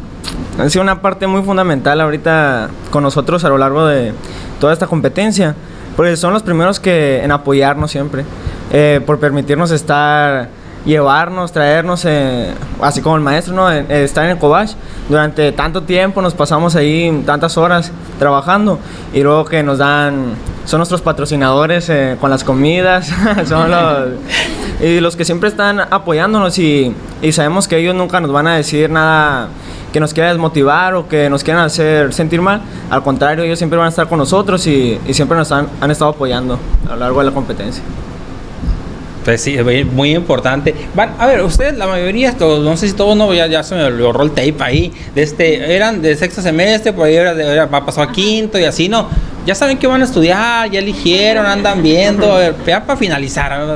han 0.60 0.70
sido 0.70 0.82
una 0.82 1.00
parte 1.00 1.26
muy 1.26 1.42
fundamental 1.42 2.00
ahorita 2.00 2.68
con 2.90 3.02
nosotros 3.02 3.44
a 3.44 3.48
lo 3.48 3.58
largo 3.58 3.86
de 3.86 4.12
toda 4.60 4.72
esta 4.72 4.86
competencia, 4.86 5.54
porque 5.96 6.16
son 6.16 6.32
los 6.32 6.42
primeros 6.42 6.78
que 6.78 7.22
en 7.24 7.32
apoyarnos 7.32 7.90
siempre, 7.90 8.24
eh, 8.72 9.00
por 9.06 9.18
permitirnos 9.18 9.70
estar, 9.70 10.48
llevarnos, 10.84 11.52
traernos, 11.52 12.04
eh, 12.06 12.52
así 12.80 13.00
como 13.02 13.16
el 13.16 13.22
maestro, 13.22 13.54
¿no? 13.54 13.70
En- 13.70 13.86
eh, 13.90 14.04
estar 14.04 14.24
en 14.24 14.30
el 14.32 14.38
Cobach 14.38 14.70
durante 15.08 15.52
tanto 15.52 15.82
tiempo, 15.82 16.22
nos 16.22 16.34
pasamos 16.34 16.76
ahí 16.76 17.22
tantas 17.26 17.56
horas 17.58 17.90
trabajando 18.18 18.78
y 19.12 19.22
luego 19.22 19.44
que 19.44 19.62
nos 19.62 19.78
dan, 19.78 20.34
son 20.66 20.78
nuestros 20.78 21.00
patrocinadores 21.02 21.88
eh, 21.90 22.16
con 22.20 22.30
las 22.30 22.44
comidas, 22.44 23.10
son 23.46 23.70
los 23.70 24.08
y 24.82 25.00
los 25.00 25.16
que 25.16 25.24
siempre 25.26 25.48
están 25.50 25.80
apoyándonos 25.80 26.58
y, 26.58 26.94
y 27.20 27.32
sabemos 27.32 27.68
que 27.68 27.76
ellos 27.76 27.94
nunca 27.94 28.18
nos 28.20 28.32
van 28.32 28.46
a 28.46 28.56
decir 28.56 28.88
nada 28.90 29.48
que 29.92 30.00
nos 30.00 30.14
quiera 30.14 30.30
desmotivar 30.30 30.94
o 30.94 31.08
que 31.08 31.28
nos 31.30 31.42
quieran 31.44 31.64
hacer 31.64 32.12
sentir 32.12 32.40
mal. 32.40 32.60
Al 32.90 33.02
contrario, 33.02 33.44
ellos 33.44 33.58
siempre 33.58 33.76
van 33.78 33.86
a 33.86 33.90
estar 33.90 34.08
con 34.08 34.18
nosotros 34.18 34.66
y, 34.66 34.98
y 35.06 35.14
siempre 35.14 35.36
nos 35.36 35.50
han, 35.52 35.68
han 35.80 35.90
estado 35.90 36.10
apoyando 36.12 36.58
a 36.88 36.90
lo 36.90 36.96
largo 36.96 37.20
de 37.20 37.26
la 37.26 37.32
competencia. 37.32 37.82
Pues 39.24 39.42
sí, 39.42 39.54
es 39.54 39.86
muy- 39.86 40.14
importante. 40.14 40.74
Van, 40.94 41.10
a 41.18 41.26
ver, 41.26 41.42
ustedes, 41.42 41.76
la 41.76 41.86
mayoría, 41.86 42.32
todos, 42.36 42.64
no 42.64 42.74
sé 42.76 42.88
si 42.88 42.94
todos, 42.94 43.16
no, 43.16 43.32
ya, 43.34 43.46
ya 43.48 43.62
se 43.62 43.74
me 43.74 43.90
borró 44.02 44.22
el 44.22 44.30
tape 44.30 44.56
ahí. 44.60 44.92
De 45.14 45.22
este, 45.22 45.76
eran 45.76 46.00
de 46.00 46.16
sexto 46.16 46.40
semestre, 46.40 46.92
por 46.94 47.06
ahí 47.06 47.16
era 47.16 47.32
era- 47.32 47.68
pasó 47.68 48.00
a 48.00 48.10
quinto 48.10 48.58
y 48.58 48.64
así, 48.64 48.88
¿no? 48.88 49.08
Ya 49.44 49.54
saben 49.54 49.76
que 49.76 49.86
van 49.86 50.00
a 50.00 50.04
estudiar, 50.04 50.70
ya 50.70 50.78
eligieron, 50.78 51.44
andan 51.44 51.82
viendo, 51.82 52.32
a 52.32 52.38
ver, 52.38 52.54
ya 52.66 52.82
para 52.84 52.96
finalizar. 52.98 53.58
¿no? 53.60 53.74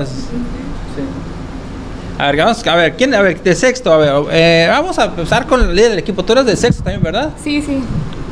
A 2.24 2.30
ver, 2.30 2.36
vamos, 2.38 2.66
a 2.66 2.76
ver, 2.76 2.94
¿quién? 2.96 3.14
A 3.14 3.20
ver, 3.20 3.42
de 3.42 3.54
sexto, 3.54 3.92
a 3.92 3.96
ver, 3.98 4.12
eh, 4.32 4.66
vamos 4.70 4.98
a 4.98 5.04
empezar 5.04 5.46
con 5.46 5.60
el 5.60 5.74
líder 5.76 5.90
del 5.90 5.98
equipo. 5.98 6.24
Tú 6.24 6.32
eres 6.32 6.46
de 6.46 6.56
sexto 6.56 6.82
también, 6.82 7.02
¿verdad? 7.02 7.30
Sí, 7.42 7.60
sí. 7.60 7.82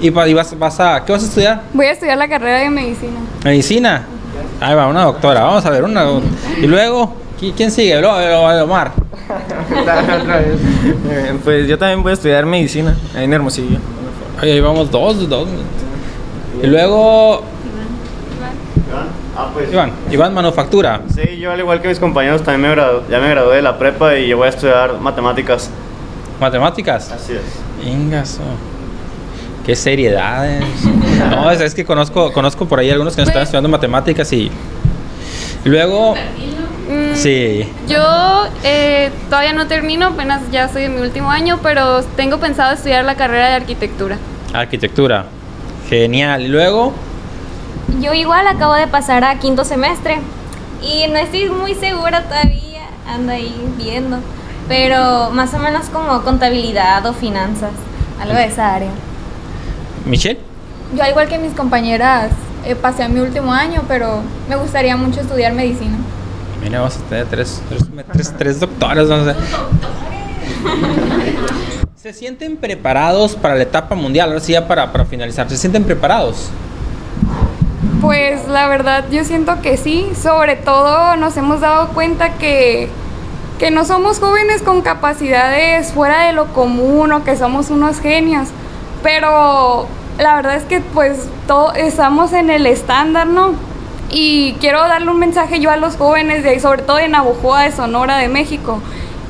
Y, 0.01 0.09
vas, 0.11 0.59
vas 0.59 0.81
a, 0.81 1.05
¿qué 1.05 1.13
vas 1.13 1.23
a 1.23 1.27
estudiar? 1.27 1.61
Voy 1.75 1.87
a 1.87 1.93
estudiar 1.93 2.17
la 2.17 2.27
carrera 2.27 2.61
de 2.61 2.71
medicina. 2.71 3.21
Medicina. 3.45 4.07
Ahí 4.61 4.75
va, 4.75 4.87
una 4.89 5.05
doctora. 5.05 5.43
Vamos 5.43 5.65
a 5.67 5.71
ver, 5.71 5.85
una. 5.85 6.07
Y 6.61 6.67
luego, 6.67 7.15
¿qui- 7.39 7.53
¿quién 7.55 7.71
sigue? 7.71 8.01
Lo- 8.01 8.19
lo- 8.19 8.65
Omar. 8.65 8.93
Pues 11.45 11.69
yo 11.69 11.79
también 11.79 12.03
voy 12.03 12.11
a 12.11 12.15
estudiar 12.15 12.47
medicina 12.47 12.97
ahí 13.15 13.25
en 13.25 13.33
Hermosillo. 13.35 13.79
Ahí 14.41 14.59
vamos, 14.61 14.91
dos, 14.91 15.29
dos. 15.29 15.49
Y 16.63 16.67
luego, 16.67 17.43
Ah, 19.37 19.49
pues. 19.53 19.73
Iván, 19.73 19.91
Iván 20.11 20.35
Manufactura. 20.35 21.01
Sí, 21.15 21.39
yo 21.39 21.53
al 21.53 21.59
igual 21.61 21.81
que 21.81 21.89
mis 21.89 21.99
compañeros 21.99 22.43
también 22.43 22.71
me 22.71 22.77
gradu- 22.77 23.03
ya 23.11 23.19
me 23.19 23.31
gradué 23.31 23.57
de 23.57 23.63
la 23.63 23.79
prepa 23.79 24.15
y 24.17 24.29
yo 24.29 24.37
voy 24.37 24.47
a 24.47 24.51
estudiar 24.51 24.99
matemáticas. 25.01 25.71
Matemáticas. 26.41 27.11
Así 27.13 27.33
es. 27.35 27.87
Ingaso. 27.87 28.43
Qué 29.65 29.75
seriedades. 29.77 30.65
No, 31.31 31.51
es, 31.51 31.61
es 31.61 31.75
que 31.75 31.85
conozco, 31.85 32.33
conozco 32.33 32.67
por 32.67 32.79
ahí 32.81 32.91
algunos 32.91 33.15
que 33.15 33.23
nos 33.23 33.29
están 33.29 33.45
estudiando 33.45 33.69
matemáticas 33.69 34.33
y. 34.33 34.51
luego. 35.65 36.15
Mm, 36.15 37.15
Sí. 37.15 37.67
Yo 37.89 38.47
eh, 38.65 39.11
todavía 39.31 39.53
no 39.53 39.67
termino, 39.67 40.09
apenas 40.09 40.43
ya 40.51 40.65
estoy 40.65 40.85
en 40.85 40.97
mi 40.97 41.01
último 41.01 41.31
año, 41.31 41.59
pero 41.63 42.03
tengo 42.17 42.39
pensado 42.39 42.73
estudiar 42.75 43.05
la 43.05 43.15
carrera 43.15 43.49
de 43.51 43.55
arquitectura. 43.55 44.19
Arquitectura. 44.53 45.25
Genial. 45.89 46.49
Luego. 46.49 46.93
Yo 48.01 48.15
igual 48.15 48.47
acabo 48.49 48.75
de 48.75 48.87
pasar 48.87 49.25
a 49.25 49.39
quinto 49.39 49.65
semestre 49.65 50.19
y 50.83 51.07
no 51.09 51.17
estoy 51.19 51.49
muy 51.51 51.75
segura 51.75 52.23
todavía, 52.25 52.83
ando 53.07 53.33
ahí 53.33 53.55
viendo, 53.77 54.19
pero 54.69 55.31
más 55.31 55.53
o 55.55 55.59
menos 55.59 55.87
como 55.91 56.23
contabilidad 56.23 57.05
o 57.07 57.13
finanzas, 57.13 57.71
algo 58.21 58.35
de 58.35 58.47
esa 58.47 58.75
área. 58.75 58.91
Michelle. 60.07 60.41
Yo 60.97 61.03
al 61.05 61.11
igual 61.11 61.29
que 61.29 61.39
mis 61.39 61.53
compañeras 61.55 62.31
eh, 62.65 62.75
pasé 62.75 63.03
a 63.05 63.09
mi 63.09 63.21
último 63.21 63.53
año, 63.53 63.83
pero 63.89 64.23
me 64.49 64.57
gustaría 64.57 64.97
mucho 64.97 65.21
estudiar 65.21 65.53
medicina. 65.53 65.97
Mira, 66.63 66.81
vamos 66.81 66.97
a 66.97 67.01
tener 67.09 67.27
tres, 67.27 67.63
tres, 67.69 67.85
tres, 68.13 68.35
tres 68.39 68.61
doctores. 68.61 69.09
vamos 69.09 69.29
a- 69.29 69.37
¿Se 71.97 72.13
sienten 72.13 72.57
preparados 72.57 73.37
para 73.37 73.55
la 73.55 73.63
etapa 73.63 73.95
mundial? 73.95 74.29
Ahora 74.31 74.41
sí, 74.41 74.53
ya 74.53 74.67
para, 74.67 74.91
para 74.91 75.05
finalizar. 75.05 75.49
¿Se 75.49 75.57
sienten 75.57 75.85
preparados? 75.85 76.49
Pues 78.03 78.49
la 78.49 78.67
verdad 78.67 79.05
yo 79.13 79.23
siento 79.23 79.63
que 79.63 79.77
sí, 79.77 80.11
sobre 80.21 80.57
todo 80.57 81.15
nos 81.15 81.37
hemos 81.37 81.61
dado 81.61 81.91
cuenta 81.91 82.35
que, 82.35 82.89
que 83.61 83.71
no 83.71 83.85
somos 83.85 84.19
jóvenes 84.19 84.61
con 84.61 84.83
capacidades 84.83 85.93
fuera 85.93 86.27
de 86.27 86.33
lo 86.33 86.53
común 86.53 87.13
o 87.13 87.23
que 87.23 87.37
somos 87.37 87.71
unos 87.71 88.01
genios, 88.01 88.49
pero 89.05 89.87
la 90.19 90.35
verdad 90.35 90.57
es 90.57 90.65
que 90.65 90.81
pues 90.81 91.29
todo, 91.47 91.75
estamos 91.75 92.33
en 92.33 92.51
el 92.51 92.67
estándar, 92.67 93.29
¿no? 93.29 93.53
Y 94.11 94.55
quiero 94.55 94.81
darle 94.81 95.09
un 95.09 95.21
mensaje 95.21 95.61
yo 95.61 95.71
a 95.71 95.77
los 95.77 95.97
jóvenes, 95.97 96.43
de, 96.43 96.59
sobre 96.59 96.83
todo 96.83 96.97
de 96.97 97.07
Navojoa, 97.07 97.63
de 97.63 97.71
Sonora, 97.71 98.19
de 98.19 98.27
México, 98.27 98.81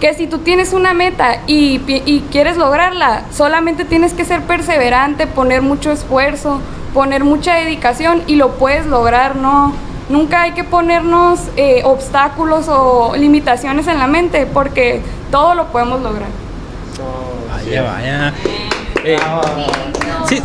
que 0.00 0.14
si 0.14 0.26
tú 0.26 0.38
tienes 0.38 0.72
una 0.72 0.94
meta 0.94 1.42
y 1.46 2.24
quieres 2.32 2.56
lograrla, 2.56 3.24
solamente 3.32 3.84
tienes 3.84 4.14
que 4.14 4.24
ser 4.24 4.40
perseverante, 4.40 5.26
poner 5.26 5.60
mucho 5.60 5.92
esfuerzo, 5.92 6.62
poner 6.94 7.24
mucha 7.24 7.54
dedicación 7.54 8.22
y 8.26 8.36
lo 8.36 8.52
puedes 8.52 8.86
lograr, 8.86 9.36
¿no? 9.36 9.72
Nunca 10.08 10.42
hay 10.42 10.52
que 10.52 10.64
ponernos 10.64 11.40
eh, 11.56 11.82
obstáculos 11.84 12.66
o 12.68 13.14
limitaciones 13.16 13.86
en 13.86 13.98
la 13.98 14.06
mente 14.06 14.46
porque 14.46 15.00
todo 15.30 15.54
lo 15.54 15.66
podemos 15.68 16.02
lograr. 16.02 16.28
Vaya, 17.50 17.82
vaya. 17.82 18.34
Eh, 19.04 19.16
sí. 20.28 20.42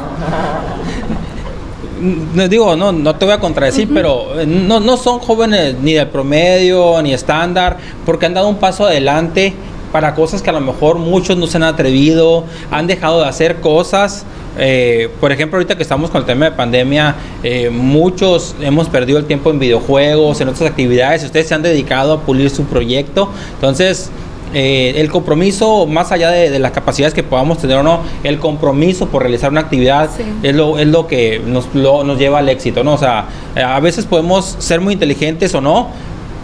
No 2.00 2.48
digo, 2.48 2.76
no, 2.76 2.92
no 2.92 3.16
te 3.16 3.26
voy 3.26 3.34
a 3.34 3.40
contradecir, 3.40 3.92
pero 3.92 4.40
eh, 4.40 4.46
no, 4.46 4.80
no 4.80 4.98
son 4.98 5.20
jóvenes 5.20 5.76
ni 5.82 5.94
del 5.94 6.08
promedio 6.08 7.02
ni 7.02 7.12
estándar, 7.12 7.78
porque 8.06 8.28
han 8.28 8.36
dado 8.36 8.48
un 8.48 8.58
paso 8.58 8.86
adelante 8.86 9.54
para 9.92 10.14
cosas 10.14 10.42
que 10.42 10.50
a 10.50 10.54
lo 10.54 10.62
mejor 10.62 10.98
muchos 10.98 11.38
no 11.38 11.48
se 11.48 11.58
han 11.58 11.64
atrevido, 11.64 12.44
han 12.72 12.88
dejado 12.88 13.22
de 13.22 13.28
hacer 13.28 13.62
cosas. 13.62 14.26
Eh, 14.58 15.10
por 15.20 15.32
ejemplo, 15.32 15.58
ahorita 15.58 15.76
que 15.76 15.84
estamos 15.84 16.10
con 16.10 16.22
el 16.22 16.26
tema 16.28 16.46
de 16.46 16.52
pandemia, 16.52 17.16
eh, 17.44 17.70
muchos 17.70 18.56
hemos 18.62 18.90
perdido 18.90 19.20
el 19.20 19.26
tiempo 19.26 19.50
en 19.52 19.60
videojuegos, 19.60 20.42
en 20.42 20.50
otras 20.50 20.70
actividades. 20.70 21.24
Ustedes 21.24 21.48
se 21.48 21.54
han 21.56 21.62
dedicado 21.62 22.14
a 22.14 22.20
pulir 22.22 22.50
su 22.50 22.64
proyecto. 22.66 23.30
Entonces, 23.56 24.10
eh, 24.54 24.94
el 24.98 25.12
compromiso, 25.12 25.86
más 25.88 26.12
allá 26.14 26.32
de, 26.32 26.50
de 26.50 26.60
las 26.60 26.72
capacidades 26.72 27.14
que 27.14 27.22
podamos 27.24 27.58
tener 27.58 27.78
o 27.78 27.84
no, 27.84 28.00
el 28.24 28.40
compromiso 28.40 29.08
por 29.08 29.22
realizar 29.24 29.52
una 29.52 29.60
actividad 29.62 30.10
Sí. 30.16 30.24
es, 30.42 30.56
lo, 30.56 30.80
es 30.80 30.88
lo 30.88 31.06
que 31.06 31.42
nos, 31.46 31.68
lo- 31.74 32.04
nos 32.06 32.18
lleva 32.18 32.40
al 32.40 32.48
éxito, 32.50 32.84
¿no? 32.84 32.94
O 32.94 32.98
sea, 32.98 33.26
a 33.56 33.80
veces 33.82 34.06
podemos 34.06 34.56
ser 34.60 34.80
muy 34.80 34.94
inteligentes 34.94 35.54
o 35.54 35.60
no, 35.62 35.90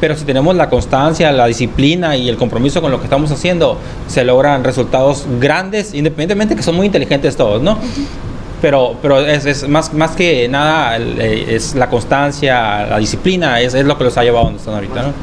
pero 0.04 0.18
si 0.18 0.26
tenemos 0.26 0.54
la 0.58 0.70
constancia, 0.70 1.32
la 1.32 1.46
disciplina 1.46 2.18
y 2.18 2.28
el 2.28 2.36
compromiso 2.36 2.82
con 2.82 2.92
lo 2.92 2.98
que 2.98 3.06
estamos 3.06 3.32
haciendo, 3.32 3.78
se 4.08 4.26
logran 4.26 4.62
resultados 4.66 5.26
grandes, 5.40 5.94
independientemente 5.94 6.58
que 6.58 6.62
son 6.62 6.76
muy 6.76 6.88
inteligentes 6.88 7.38
todos, 7.38 7.62
¿no? 7.62 7.78
Pero, 8.62 8.98
pero 9.02 9.20
es, 9.22 9.46
es 9.46 9.66
más, 9.70 9.94
más 9.94 10.12
que 10.12 10.50
nada 10.50 10.98
eh, 10.98 11.46
es 11.56 11.76
la 11.76 11.90
constancia, 11.90 12.86
la 12.86 12.98
disciplina, 12.98 13.62
es, 13.62 13.76
es 13.76 13.86
lo 13.86 13.98
que 13.98 14.04
los 14.04 14.18
ha 14.18 14.24
llevado 14.26 14.42
a 14.42 14.44
donde 14.48 14.60
están 14.60 14.74
ahorita, 14.74 14.94
¿no? 15.04 15.08
Ajá. 15.08 15.14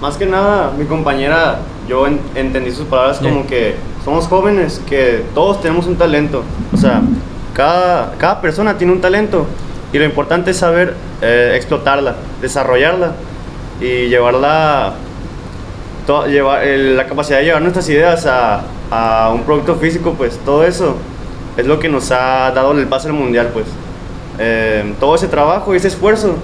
Más 0.00 0.16
que 0.16 0.26
nada, 0.26 0.70
mi 0.78 0.84
compañera, 0.84 1.56
yo 1.88 2.06
en- 2.06 2.20
entendí 2.36 2.70
sus 2.70 2.86
palabras 2.86 3.16
Sí. 3.18 3.24
como 3.24 3.48
que 3.48 3.74
somos 4.04 4.28
jóvenes, 4.28 4.80
que 4.88 5.24
todos 5.34 5.60
tenemos 5.60 5.86
un 5.88 5.96
talento. 5.96 6.44
O 6.72 6.76
sea, 6.76 7.00
cada, 7.52 8.12
cada 8.16 8.40
persona 8.40 8.78
tiene 8.78 8.92
un 8.92 9.00
talento 9.00 9.44
y 9.92 9.98
lo 9.98 10.04
importante 10.04 10.52
es 10.52 10.56
saber 10.56 10.94
eh, 11.20 11.54
explotarla, 11.56 12.14
desarrollarla 12.40 13.10
y 13.80 14.08
llevar, 14.08 14.34
la 14.34 14.94
capacidad 17.08 17.38
de 17.38 17.44
llevar 17.44 17.62
nuestras 17.62 17.88
ideas 17.88 18.26
a, 18.26 18.62
a 18.90 19.30
un 19.32 19.42
producto 19.42 19.76
físico, 19.76 20.14
pues 20.16 20.38
todo 20.44 20.64
eso 20.64 20.96
es 21.56 21.66
lo 21.66 21.78
que 21.78 21.88
nos 21.88 22.10
ha 22.10 22.50
dado 22.52 22.72
el 22.72 22.86
paso 22.86 23.08
al 23.08 23.14
mundial, 23.14 23.50
pues. 23.52 23.66
Eh, 24.38 24.94
todo 25.00 25.14
ese 25.14 25.28
trabajo 25.28 25.72
y 25.72 25.78
ese 25.78 25.88
esfuerzo 25.88 26.36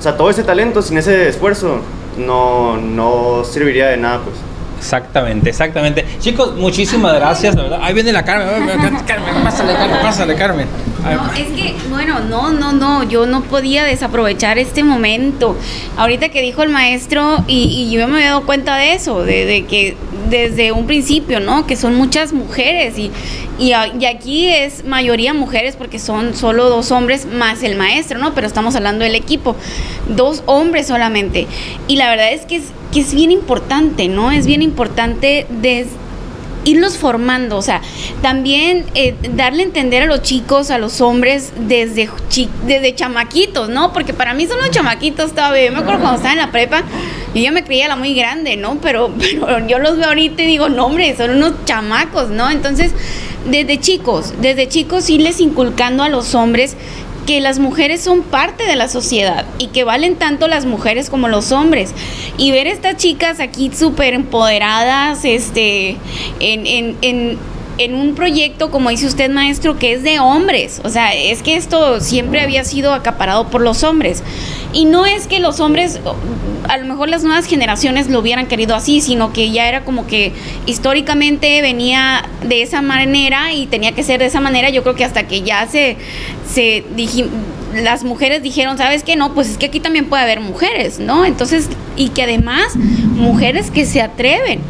o 0.00 0.02
sea, 0.02 0.16
todo 0.16 0.30
ese 0.30 0.42
talento 0.42 0.80
sin 0.80 0.96
ese 0.96 1.28
esfuerzo 1.28 1.80
no, 2.16 2.78
no 2.78 3.44
serviría 3.44 3.88
de 3.88 3.98
nada, 3.98 4.20
pues. 4.24 4.34
Exactamente, 4.80 5.50
exactamente. 5.50 6.06
Chicos, 6.20 6.56
muchísimas 6.56 7.14
gracias, 7.14 7.54
la 7.54 7.62
verdad. 7.64 7.80
Ahí 7.82 7.92
viene 7.92 8.12
la 8.12 8.24
Carmen. 8.24 8.66
Carmen, 9.06 9.34
pásale, 9.44 9.74
Carmen, 9.74 9.98
pásale, 10.00 10.34
Carmen. 10.36 10.66
No, 11.04 11.32
es 11.34 11.46
que, 11.48 11.74
bueno, 11.90 12.20
no, 12.20 12.50
no, 12.50 12.72
no, 12.72 13.02
yo 13.04 13.26
no 13.26 13.42
podía 13.42 13.84
desaprovechar 13.84 14.58
este 14.58 14.82
momento. 14.82 15.54
Ahorita 15.98 16.30
que 16.30 16.40
dijo 16.40 16.62
el 16.62 16.70
maestro, 16.70 17.44
y, 17.46 17.64
y 17.64 17.90
yo 17.90 18.06
me 18.08 18.14
había 18.16 18.26
dado 18.28 18.46
cuenta 18.46 18.76
de 18.76 18.94
eso, 18.94 19.22
de, 19.22 19.44
de 19.44 19.66
que 19.66 19.96
desde 20.30 20.72
un 20.72 20.86
principio, 20.86 21.40
¿no? 21.40 21.66
Que 21.66 21.76
son 21.76 21.94
muchas 21.94 22.32
mujeres 22.32 22.98
y, 22.98 23.10
y, 23.58 23.72
a- 23.72 23.88
y 23.88 24.06
aquí 24.06 24.48
es 24.48 24.84
mayoría 24.86 25.34
mujeres 25.34 25.76
porque 25.76 25.98
son 25.98 26.34
solo 26.34 26.70
dos 26.70 26.90
hombres 26.90 27.26
más 27.26 27.62
el 27.62 27.76
maestro, 27.76 28.18
¿no? 28.18 28.34
Pero 28.34 28.46
estamos 28.46 28.76
hablando 28.76 29.04
del 29.04 29.14
equipo, 29.14 29.56
dos 30.08 30.42
hombres 30.46 30.86
solamente. 30.86 31.46
Y 31.86 31.96
la 31.96 32.08
verdad 32.08 32.32
es 32.32 32.46
que 32.46 32.56
es, 32.56 32.64
que 32.92 33.00
es 33.00 33.14
bien 33.14 33.30
importante, 33.30 34.08
¿no? 34.08 34.30
Es 34.32 34.46
bien 34.46 34.62
importante 34.62 35.46
irlos 36.62 36.98
formando, 36.98 37.56
o 37.56 37.62
sea, 37.62 37.80
también 38.20 38.84
eh, 38.94 39.14
darle 39.34 39.62
a 39.62 39.66
entender 39.66 40.02
a 40.02 40.06
los 40.06 40.20
chicos, 40.20 40.70
a 40.70 40.76
los 40.76 41.00
hombres 41.00 41.54
desde, 41.58 42.10
chi- 42.28 42.50
desde 42.66 42.94
chamaquitos, 42.94 43.70
¿no? 43.70 43.94
Porque 43.94 44.12
para 44.12 44.34
mí 44.34 44.46
son 44.46 44.58
los 44.58 44.70
chamaquitos 44.70 45.32
todavía. 45.32 45.66
Yo 45.66 45.72
me 45.72 45.78
acuerdo 45.78 46.00
cuando 46.00 46.16
estaba 46.18 46.34
en 46.34 46.38
la 46.40 46.50
prepa, 46.52 46.82
yo 47.34 47.50
me 47.52 47.64
creía 47.64 47.88
la 47.88 47.96
muy 47.96 48.14
grande, 48.14 48.58
¿no? 48.58 48.76
Pero, 48.82 49.10
pero 49.18 49.66
yo 49.66 49.78
los 49.78 49.96
veo 49.96 50.08
ahorita 50.08 50.42
y 50.42 50.46
digo, 50.46 50.68
no, 50.68 50.84
hombre, 50.86 51.16
son 51.16 51.30
unos 51.30 51.52
chamacos, 51.64 52.28
¿no? 52.28 52.50
Entonces, 52.50 52.92
desde 53.50 53.80
chicos, 53.80 54.34
desde 54.42 54.68
chicos 54.68 55.08
irles 55.08 55.40
inculcando 55.40 56.02
a 56.02 56.10
los 56.10 56.34
hombres 56.34 56.76
que 57.30 57.40
las 57.40 57.60
mujeres 57.60 58.00
son 58.00 58.22
parte 58.22 58.64
de 58.64 58.74
la 58.74 58.88
sociedad 58.88 59.44
y 59.56 59.68
que 59.68 59.84
valen 59.84 60.16
tanto 60.16 60.48
las 60.48 60.66
mujeres 60.66 61.08
como 61.08 61.28
los 61.28 61.52
hombres. 61.52 61.94
Y 62.38 62.50
ver 62.50 62.66
estas 62.66 62.96
chicas 62.96 63.38
aquí 63.38 63.70
súper 63.72 64.14
empoderadas, 64.14 65.24
este, 65.24 65.90
en, 66.40 66.66
en, 66.66 66.96
en, 67.02 67.38
en 67.80 67.94
un 67.94 68.14
proyecto, 68.14 68.70
como 68.70 68.90
dice 68.90 69.06
usted, 69.06 69.30
maestro, 69.30 69.78
que 69.78 69.94
es 69.94 70.02
de 70.02 70.20
hombres. 70.20 70.82
O 70.84 70.90
sea, 70.90 71.14
es 71.14 71.42
que 71.42 71.56
esto 71.56 71.98
siempre 72.00 72.42
había 72.42 72.62
sido 72.62 72.92
acaparado 72.92 73.48
por 73.48 73.62
los 73.62 73.84
hombres. 73.84 74.22
Y 74.74 74.84
no 74.84 75.06
es 75.06 75.26
que 75.26 75.40
los 75.40 75.60
hombres, 75.60 75.98
a 76.68 76.76
lo 76.76 76.84
mejor 76.84 77.08
las 77.08 77.24
nuevas 77.24 77.46
generaciones 77.46 78.10
lo 78.10 78.18
hubieran 78.18 78.48
querido 78.48 78.74
así, 78.74 79.00
sino 79.00 79.32
que 79.32 79.50
ya 79.50 79.66
era 79.66 79.82
como 79.82 80.06
que 80.06 80.34
históricamente 80.66 81.62
venía 81.62 82.28
de 82.46 82.60
esa 82.60 82.82
manera 82.82 83.54
y 83.54 83.66
tenía 83.66 83.92
que 83.92 84.02
ser 84.02 84.18
de 84.20 84.26
esa 84.26 84.40
manera. 84.40 84.68
Yo 84.68 84.82
creo 84.82 84.94
que 84.94 85.06
hasta 85.06 85.26
que 85.26 85.40
ya 85.40 85.66
se, 85.66 85.96
se 86.46 86.84
las 87.74 88.04
mujeres 88.04 88.42
dijeron, 88.42 88.76
¿sabes 88.76 89.04
qué? 89.04 89.16
No, 89.16 89.32
pues 89.32 89.48
es 89.48 89.56
que 89.56 89.66
aquí 89.66 89.80
también 89.80 90.04
puede 90.04 90.22
haber 90.22 90.40
mujeres, 90.40 90.98
¿no? 90.98 91.24
Entonces, 91.24 91.70
y 91.96 92.10
que 92.10 92.24
además, 92.24 92.76
mujeres 92.76 93.70
que 93.70 93.86
se 93.86 94.02
atreven. 94.02 94.60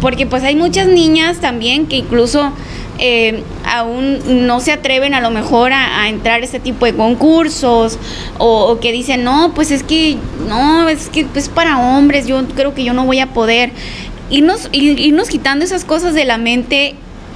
Porque 0.00 0.26
pues 0.26 0.42
hay 0.42 0.54
muchas 0.56 0.88
niñas 0.88 1.38
también 1.40 1.86
que 1.86 1.96
incluso 1.96 2.52
eh, 2.98 3.42
aún 3.64 4.46
no 4.46 4.60
se 4.60 4.72
atreven 4.72 5.14
a 5.14 5.20
lo 5.20 5.30
mejor 5.30 5.72
a, 5.72 6.08
entrar 6.08 6.40
a 6.40 6.44
este 6.44 6.60
tipo 6.60 6.86
de 6.86 6.94
concursos 6.94 7.98
o, 8.38 8.78
que 8.80 8.92
dicen, 8.92 9.24
no, 9.24 9.52
pues 9.54 9.70
es 9.70 9.82
que 9.82 10.16
no, 10.48 10.88
es 10.88 11.08
que 11.08 11.26
es 11.34 11.48
para 11.48 11.78
hombres, 11.78 12.26
yo 12.26 12.42
creo 12.54 12.74
que 12.74 12.84
yo 12.84 12.92
no 12.92 13.04
voy 13.04 13.18
a 13.20 13.28
poder. 13.28 13.72
Irnos, 14.30 14.70
ir- 14.72 14.98
irnos 14.98 15.28
quitando 15.28 15.64
esas 15.64 15.84
cosas 15.84 16.14
de 16.14 16.24
la 16.24 16.36
mente 16.36 16.94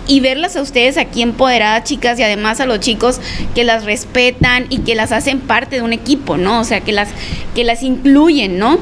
y 0.09 0.19
verlas 0.21 0.57
a 0.57 0.63
ustedes 0.63 0.97
aquí 0.97 1.23
empoderadas, 1.23 1.85
chicas, 1.85 2.19
y 2.19 2.23
además 2.25 2.59
a 2.61 2.67
los 2.67 2.81
chicos 2.81 3.21
que 3.55 3.63
las 3.63 3.85
respetan 3.85 4.67
y 4.71 4.79
que 4.79 4.95
las 4.97 5.13
hacen 5.13 5.39
parte 5.41 5.77
de 5.77 5.83
un 5.83 5.93
equipo, 5.93 6.37
¿no? 6.37 6.61
O 6.61 6.65
sea, 6.65 6.81
que 6.81 6.91
las, 6.91 7.11
que 7.55 7.63
las 7.65 7.83
incluyen, 7.85 8.59
¿no? 8.59 8.79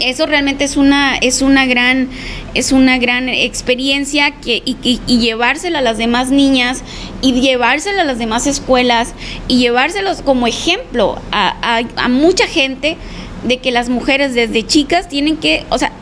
Eso 0.00 0.26
realmente 0.26 0.64
es 0.64 0.76
una 0.76 1.16
es 1.16 1.42
una 1.42 1.66
gran 1.66 2.08
es 2.54 2.72
una 2.72 2.98
gran 2.98 3.28
experiencia 3.28 4.32
que 4.32 4.62
y, 4.64 4.76
y- 4.82 5.00
y 5.06 5.18
llevársela 5.18 5.78
a 5.80 5.82
las 5.82 5.98
demás 5.98 6.30
niñas 6.30 6.82
y 7.22 7.32
llevársela 7.40 8.02
a 8.02 8.04
las 8.04 8.18
demás 8.18 8.46
escuelas 8.46 9.14
y 9.48 9.58
llevárselos 9.58 10.22
como 10.22 10.46
ejemplo 10.46 11.20
a, 11.32 11.54
a- 11.78 12.04
a 12.04 12.08
mucha 12.08 12.46
gente 12.46 12.96
de 13.44 13.58
que 13.58 13.70
las 13.70 13.88
mujeres 13.88 14.34
desde 14.34 14.66
chicas 14.66 15.08
tienen 15.08 15.36
que 15.36 15.64
o 15.70 15.78
sea 15.78 15.92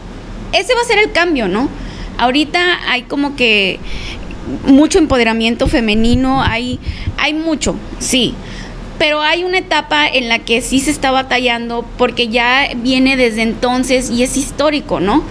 ese 0.53 0.75
va 0.75 0.81
a 0.81 0.85
ser 0.85 0.99
el 0.99 1.13
cambio 1.13 1.49
no 1.49 1.69
ahorita 2.19 2.61
hay 2.91 3.03
como 3.03 3.37
que 3.37 3.79
mucho 4.67 4.99
empoderamiento 4.99 5.67
femenino 5.67 6.43
hay 6.43 6.79
hay 7.19 7.35
mucho 7.35 7.77
sí 7.99 8.35
pero 8.99 9.21
hay 9.23 9.45
una 9.45 9.59
etapa 9.59 10.07
en 10.07 10.29
la 10.29 10.39
que 10.41 10.63
sí 10.63 10.81
se 10.81 10.91
está 10.91 11.11
batallando 11.11 11.85
porque 11.99 12.29
ya 12.29 12.69
viene 12.77 13.17
desde 13.17 13.43
entonces 13.43 14.11
y 14.11 14.23
es 14.23 14.37
histórico, 14.37 15.01
¿no? 15.01 15.23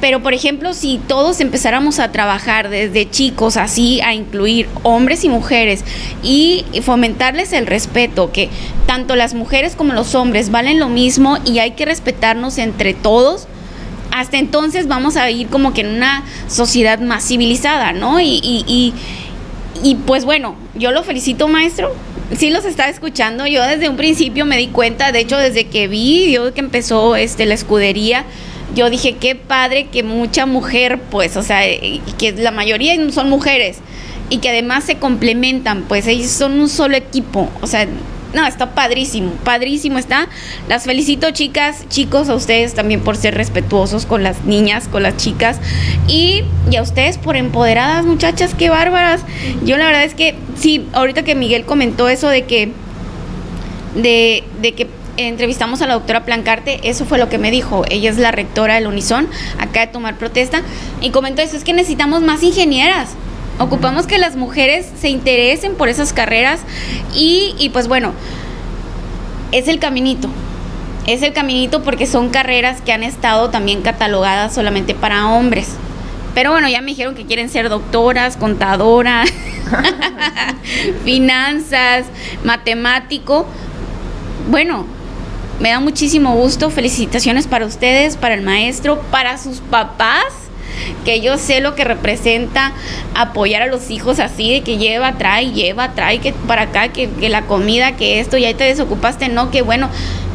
Pero 0.00 0.22
por 0.22 0.34
ejemplo, 0.34 0.74
si 0.74 1.00
todos 1.08 1.40
empezáramos 1.40 1.98
a 1.98 2.12
trabajar 2.12 2.68
desde 2.68 3.08
chicos 3.08 3.56
así, 3.56 4.02
a 4.02 4.12
incluir 4.12 4.68
hombres 4.82 5.24
y 5.24 5.30
mujeres 5.30 5.82
y 6.22 6.64
fomentarles 6.82 7.54
el 7.54 7.66
respeto, 7.66 8.30
que 8.30 8.50
tanto 8.86 9.16
las 9.16 9.32
mujeres 9.32 9.76
como 9.76 9.94
los 9.94 10.14
hombres 10.14 10.50
valen 10.50 10.78
lo 10.78 10.90
mismo 10.90 11.38
y 11.46 11.58
hay 11.58 11.70
que 11.70 11.86
respetarnos 11.86 12.58
entre 12.58 12.92
todos, 12.92 13.46
hasta 14.10 14.36
entonces 14.36 14.88
vamos 14.88 15.16
a 15.16 15.30
ir 15.30 15.48
como 15.48 15.72
que 15.72 15.80
en 15.80 15.88
una 15.88 16.24
sociedad 16.48 17.00
más 17.00 17.26
civilizada, 17.26 17.92
¿no? 17.92 18.20
Y, 18.20 18.92
y, 19.82 19.94
pues 20.06 20.24
bueno, 20.24 20.54
yo 20.74 20.92
lo 20.92 21.02
felicito, 21.02 21.48
maestro. 21.48 21.94
Sí 22.36 22.50
los 22.50 22.64
estaba 22.64 22.88
escuchando. 22.88 23.46
Yo 23.46 23.62
desde 23.64 23.88
un 23.88 23.96
principio 23.96 24.44
me 24.44 24.56
di 24.56 24.68
cuenta, 24.68 25.12
de 25.12 25.20
hecho, 25.20 25.36
desde 25.36 25.66
que 25.66 25.88
vi 25.88 26.32
yo 26.32 26.52
que 26.54 26.60
empezó 26.60 27.16
este 27.16 27.46
la 27.46 27.54
escudería, 27.54 28.24
yo 28.74 28.90
dije, 28.90 29.16
qué 29.16 29.34
padre 29.34 29.88
que 29.88 30.02
mucha 30.02 30.46
mujer, 30.46 30.98
pues, 31.10 31.36
o 31.36 31.42
sea, 31.42 31.60
que 32.18 32.32
la 32.32 32.50
mayoría 32.50 32.94
son 33.10 33.28
mujeres 33.28 33.78
y 34.30 34.38
que 34.38 34.48
además 34.48 34.84
se 34.84 34.96
complementan, 34.96 35.82
pues 35.82 36.06
ellos 36.06 36.30
son 36.30 36.58
un 36.58 36.68
solo 36.68 36.96
equipo, 36.96 37.50
o 37.60 37.66
sea, 37.66 37.86
no, 38.34 38.46
está 38.46 38.74
padrísimo, 38.74 39.30
padrísimo 39.44 39.98
está. 39.98 40.28
Las 40.68 40.84
felicito 40.84 41.30
chicas, 41.30 41.88
chicos, 41.88 42.28
a 42.28 42.34
ustedes 42.34 42.74
también 42.74 43.00
por 43.00 43.16
ser 43.16 43.34
respetuosos 43.34 44.06
con 44.06 44.22
las 44.22 44.44
niñas, 44.44 44.88
con 44.88 45.02
las 45.02 45.16
chicas 45.16 45.60
y, 46.08 46.42
a 46.76 46.82
ustedes 46.82 47.16
por 47.16 47.36
empoderadas 47.36 48.04
muchachas, 48.04 48.54
qué 48.54 48.70
bárbaras. 48.70 49.20
Yo 49.64 49.76
la 49.76 49.86
verdad 49.86 50.04
es 50.04 50.14
que, 50.14 50.34
sí, 50.56 50.86
ahorita 50.92 51.22
que 51.22 51.34
Miguel 51.34 51.64
comentó 51.64 52.08
eso 52.08 52.28
de 52.28 52.44
que, 52.44 52.72
de, 53.94 54.42
de 54.60 54.72
que 54.72 54.88
entrevistamos 55.16 55.80
a 55.82 55.86
la 55.86 55.94
doctora 55.94 56.24
Plancarte, 56.24 56.80
eso 56.82 57.04
fue 57.04 57.18
lo 57.18 57.28
que 57.28 57.38
me 57.38 57.52
dijo. 57.52 57.84
Ella 57.88 58.10
es 58.10 58.18
la 58.18 58.32
rectora 58.32 58.74
del 58.74 58.88
Unison, 58.88 59.28
acá 59.58 59.80
de 59.80 59.86
tomar 59.86 60.18
protesta, 60.18 60.62
y 61.00 61.10
comentó 61.10 61.40
eso, 61.42 61.56
es 61.56 61.62
que 61.62 61.72
necesitamos 61.72 62.22
más 62.22 62.42
ingenieras. 62.42 63.10
Ocupamos 63.58 64.06
que 64.06 64.18
las 64.18 64.36
mujeres 64.36 64.86
se 65.00 65.08
interesen 65.08 65.74
por 65.74 65.88
esas 65.88 66.12
carreras 66.12 66.60
y, 67.14 67.54
y 67.58 67.68
pues 67.68 67.86
bueno, 67.88 68.12
es 69.52 69.68
el 69.68 69.78
caminito. 69.78 70.28
Es 71.06 71.22
el 71.22 71.32
caminito 71.32 71.82
porque 71.82 72.06
son 72.06 72.30
carreras 72.30 72.80
que 72.80 72.92
han 72.92 73.02
estado 73.02 73.50
también 73.50 73.82
catalogadas 73.82 74.54
solamente 74.54 74.94
para 74.94 75.28
hombres. 75.28 75.76
Pero 76.34 76.50
bueno, 76.50 76.68
ya 76.68 76.80
me 76.80 76.88
dijeron 76.88 77.14
que 77.14 77.26
quieren 77.26 77.48
ser 77.48 77.68
doctoras, 77.68 78.36
contadoras, 78.36 79.30
finanzas, 81.04 82.06
matemático. 82.42 83.46
Bueno, 84.50 84.86
me 85.60 85.70
da 85.70 85.78
muchísimo 85.78 86.34
gusto. 86.34 86.70
Felicitaciones 86.70 87.46
para 87.46 87.66
ustedes, 87.66 88.16
para 88.16 88.34
el 88.34 88.42
maestro, 88.42 89.00
para 89.12 89.38
sus 89.38 89.60
papás, 89.60 90.24
que 91.04 91.20
yo 91.20 91.38
sé 91.38 91.60
lo 91.60 91.74
que 91.74 91.84
representa 91.84 92.72
apoyar 93.14 93.62
a 93.62 93.66
los 93.66 93.90
hijos 93.90 94.20
así, 94.20 94.52
de 94.52 94.62
que 94.62 94.78
lleva, 94.78 95.12
trae, 95.14 95.52
lleva, 95.52 95.92
trae, 95.92 96.18
que 96.18 96.32
para 96.32 96.62
acá, 96.62 96.88
que, 96.88 97.08
la 97.28 97.42
comida, 97.42 97.96
que 97.96 98.20
esto, 98.20 98.36
y 98.36 98.44
ahí 98.44 98.54
te 98.54 98.64
desocupaste, 98.64 99.28
no, 99.28 99.50
que 99.50 99.62
bueno. 99.62 99.88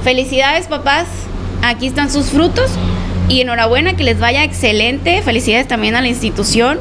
Felicidades, 0.03 0.67
papás. 0.67 1.07
Aquí 1.62 1.88
están 1.88 2.09
sus 2.09 2.27
frutos. 2.27 2.71
Y 3.27 3.41
enhorabuena, 3.41 3.95
que 3.95 4.03
les 4.03 4.19
vaya 4.19 4.43
excelente. 4.43 5.21
Felicidades 5.21 5.67
también 5.67 5.95
a 5.95 6.01
la 6.01 6.07
institución. 6.07 6.79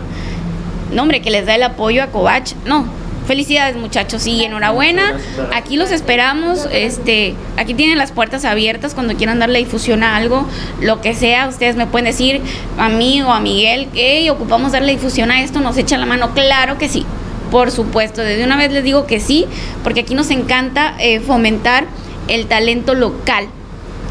No, 0.93 1.03
hombre, 1.03 1.21
que 1.21 1.31
les 1.31 1.45
da 1.45 1.55
el 1.57 1.63
apoyo 1.63 2.03
a 2.03 2.07
Covach. 2.07 2.53
No, 2.65 2.87
felicidades 3.29 3.77
muchachos 3.77 4.27
y 4.27 4.43
enhorabuena. 4.43 5.17
Aquí 5.55 5.77
los 5.77 5.93
esperamos. 5.93 6.67
Este, 6.73 7.35
aquí 7.59 7.75
tienen 7.75 7.99
las 7.99 8.11
puertas 8.11 8.47
abiertas 8.47 8.95
cuando 8.95 9.15
quieran 9.15 9.39
darle 9.39 9.59
difusión 9.61 10.03
a 10.03 10.17
algo, 10.17 10.49
lo 10.81 11.01
que 11.03 11.15
sea. 11.15 11.47
Ustedes 11.47 11.77
me 11.77 11.87
pueden 11.87 12.07
decir 12.07 12.41
a 12.79 12.89
mí 12.89 13.23
o 13.23 13.31
a 13.31 13.39
Miguel 13.39 13.89
que 13.93 14.29
ocupamos 14.31 14.73
darle 14.73 14.93
difusión 14.93 15.31
a 15.31 15.43
esto. 15.43 15.61
Nos 15.61 15.77
echan 15.77 16.01
la 16.01 16.07
mano. 16.07 16.33
Claro 16.35 16.79
que 16.79 16.89
sí. 16.89 17.05
Por 17.51 17.71
supuesto, 17.71 18.23
desde 18.23 18.45
una 18.45 18.57
vez 18.57 18.73
les 18.73 18.83
digo 18.83 19.07
que 19.07 19.21
sí, 19.21 19.47
porque 19.85 20.01
aquí 20.01 20.15
nos 20.15 20.31
encanta 20.31 20.95
eh, 20.99 21.21
fomentar 21.21 21.87
el 22.29 22.47
talento 22.47 22.95
local. 22.95 23.47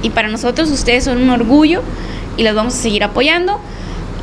Y 0.04 0.12
para 0.12 0.28
nosotros 0.28 0.70
ustedes 0.70 1.04
son 1.04 1.18
un 1.18 1.30
orgullo 1.32 1.82
y 2.38 2.44
los 2.44 2.56
vamos 2.56 2.76
a 2.76 2.78
seguir 2.78 3.04
apoyando. 3.04 3.60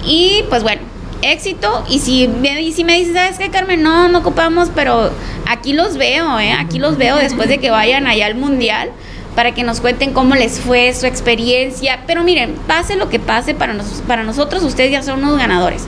Y 0.07 0.45
pues 0.49 0.63
bueno, 0.63 0.83
éxito. 1.33 1.85
Y 1.89 1.99
si 2.01 2.29
me, 2.29 2.61
y 2.63 2.73
si 2.73 2.85
me 2.85 2.95
dices, 2.99 3.15
¿sabes 3.15 3.39
qué, 3.39 3.51
Carmen? 3.51 3.83
No, 3.83 4.09
no 4.09 4.19
ocupamos, 4.19 4.71
pero 4.75 5.11
aquí 5.47 5.73
los 5.73 5.97
veo, 5.97 6.39
¿eh? 6.41 6.53
Aquí 6.53 6.79
los 6.79 6.97
veo 6.97 7.17
después 7.17 7.49
de 7.49 7.59
que 7.59 7.71
vayan 7.71 8.07
allá 8.07 8.27
al 8.27 8.35
mundial. 8.35 8.91
para 9.35 9.53
que 9.53 9.65
nos 9.65 9.81
cuenten 9.81 10.13
cómo 10.13 10.37
les 10.37 10.61
fue 10.61 10.95
su 10.95 11.07
experiencia. 11.07 12.05
Pero 12.07 12.23
miren, 12.23 12.55
pase 12.69 12.95
lo 12.95 13.09
que 13.09 13.19
pase, 13.19 13.53
para, 13.53 13.75
nos- 13.75 14.01
para 14.07 14.23
nosotros 14.23 14.63
ustedes 14.63 14.93
ya 14.93 15.03
son 15.03 15.25
unos 15.25 15.39
ganadores. 15.39 15.87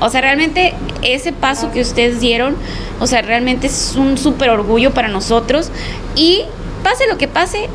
O 0.00 0.10
sea, 0.10 0.20
realmente 0.20 0.74
ese 1.00 1.32
paso 1.32 1.70
que 1.72 1.80
ustedes 1.80 2.20
dieron, 2.20 2.54
o 3.00 3.06
sea, 3.06 3.22
realmente 3.22 3.68
es 3.68 3.94
un 3.96 4.18
súper 4.18 4.50
orgullo 4.50 4.90
para 4.92 5.08
nosotros. 5.08 5.70
Y 6.14 6.42
pase 6.82 7.06
lo 7.08 7.16
que 7.16 7.26
pase, 7.26 7.70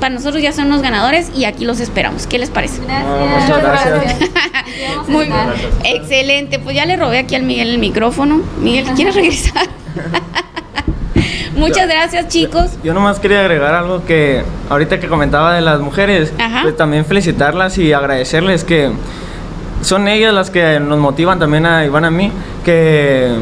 para 0.00 0.14
nosotros 0.14 0.42
ya 0.42 0.52
son 0.52 0.66
unos 0.66 0.82
ganadores 0.82 1.30
y 1.34 1.44
aquí 1.44 1.64
los 1.64 1.80
esperamos. 1.80 2.26
¿Qué 2.26 2.38
les 2.38 2.50
parece? 2.50 2.80
muchas 2.80 3.62
gracias. 3.62 4.16
Muy 5.08 5.28
excelente. 5.84 6.58
Pues 6.58 6.76
ya 6.76 6.86
le 6.86 6.96
robé 6.96 7.18
aquí 7.18 7.34
al 7.34 7.42
Miguel 7.42 7.70
el 7.70 7.78
micrófono. 7.78 8.40
Miguel, 8.60 8.86
¿quieres 8.94 9.14
regresar? 9.14 9.66
Muchas 11.56 11.86
gracias, 11.86 12.28
chicos. 12.28 12.72
Yo 12.82 12.94
nomás 12.94 13.20
quería 13.20 13.40
agregar 13.40 13.74
algo 13.74 14.04
que 14.04 14.42
ahorita 14.68 14.98
que 14.98 15.06
comentaba 15.06 15.54
de 15.54 15.60
las 15.60 15.80
mujeres, 15.80 16.32
Ajá. 16.38 16.62
pues 16.62 16.76
también 16.76 17.04
felicitarlas 17.04 17.78
y 17.78 17.92
agradecerles 17.92 18.64
que 18.64 18.90
son 19.80 20.08
ellas 20.08 20.34
las 20.34 20.50
que 20.50 20.80
nos 20.80 20.98
motivan 20.98 21.38
también 21.38 21.66
a 21.66 21.84
Iván 21.84 22.04
a 22.04 22.10
mí, 22.10 22.32
que 22.64 23.36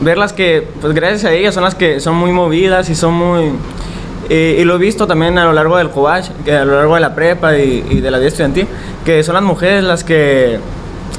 verlas 0.00 0.32
que 0.32 0.68
pues 0.80 0.94
gracias 0.94 1.24
a 1.24 1.32
ellas 1.32 1.54
son 1.54 1.64
las 1.64 1.74
que 1.74 1.98
son 1.98 2.14
muy 2.14 2.30
movidas 2.30 2.88
y 2.90 2.94
son 2.94 3.14
muy 3.14 3.52
y, 4.28 4.34
y 4.34 4.64
lo 4.64 4.76
he 4.76 4.78
visto 4.78 5.06
también 5.06 5.38
a 5.38 5.44
lo 5.44 5.52
largo 5.52 5.76
del 5.76 5.90
Cobach, 5.90 6.28
que 6.44 6.52
a 6.52 6.64
lo 6.64 6.74
largo 6.76 6.94
de 6.94 7.00
la 7.00 7.14
prepa 7.14 7.56
y, 7.56 7.84
y 7.90 8.00
de 8.00 8.10
la 8.10 8.18
vida 8.18 8.28
estudiantil, 8.28 8.66
que 9.04 9.22
son 9.22 9.34
las 9.34 9.42
mujeres 9.42 9.84
las 9.84 10.04
que 10.04 10.58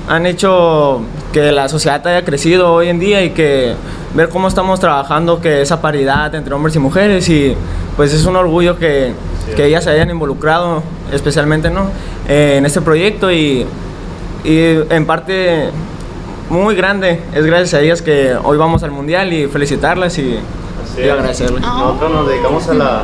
han 0.08 0.26
hecho 0.26 1.02
que 1.32 1.52
la 1.52 1.70
sociedad 1.70 2.06
haya 2.08 2.26
crecido 2.26 2.74
hoy 2.74 2.90
en 2.90 3.00
día 3.00 3.24
y 3.24 3.32
que 3.32 3.76
ver 4.16 4.30
cómo 4.30 4.48
estamos 4.48 4.80
trabajando, 4.80 5.40
que 5.40 5.62
esa 5.62 5.82
paridad 5.82 6.34
entre 6.34 6.54
hombres 6.54 6.76
y 6.76 6.80
mujeres 6.80 7.30
y 7.30 7.56
pues 7.96 8.14
es 8.14 8.26
un 8.26 8.36
orgullo 8.36 8.78
que, 8.78 9.14
que 9.56 9.66
ellas 9.66 9.84
se 9.84 9.92
hayan 9.92 10.10
involucrado 10.10 10.82
especialmente 11.12 11.70
¿no? 11.70 11.92
Eh, 12.28 12.56
en 12.58 12.66
este 12.66 12.82
proyecto 12.82 13.32
y, 13.32 13.66
y 14.44 14.80
en 14.90 15.06
parte 15.06 15.70
muy 16.50 16.76
grande 16.76 17.22
es 17.36 17.46
gracias 17.46 17.76
a 17.76 17.82
ellas 17.82 18.02
que 18.02 18.36
hoy 18.44 18.58
vamos 18.58 18.82
al 18.82 18.92
mundial 18.92 19.32
y 19.32 19.48
felicitarlas 19.48 20.18
y, 20.18 20.40
Así 20.84 21.02
y. 21.04 21.60
Nosotros 21.62 22.12
nos 22.12 22.28
dedicamos 22.28 22.68
a 22.68 22.74
la, 22.74 23.04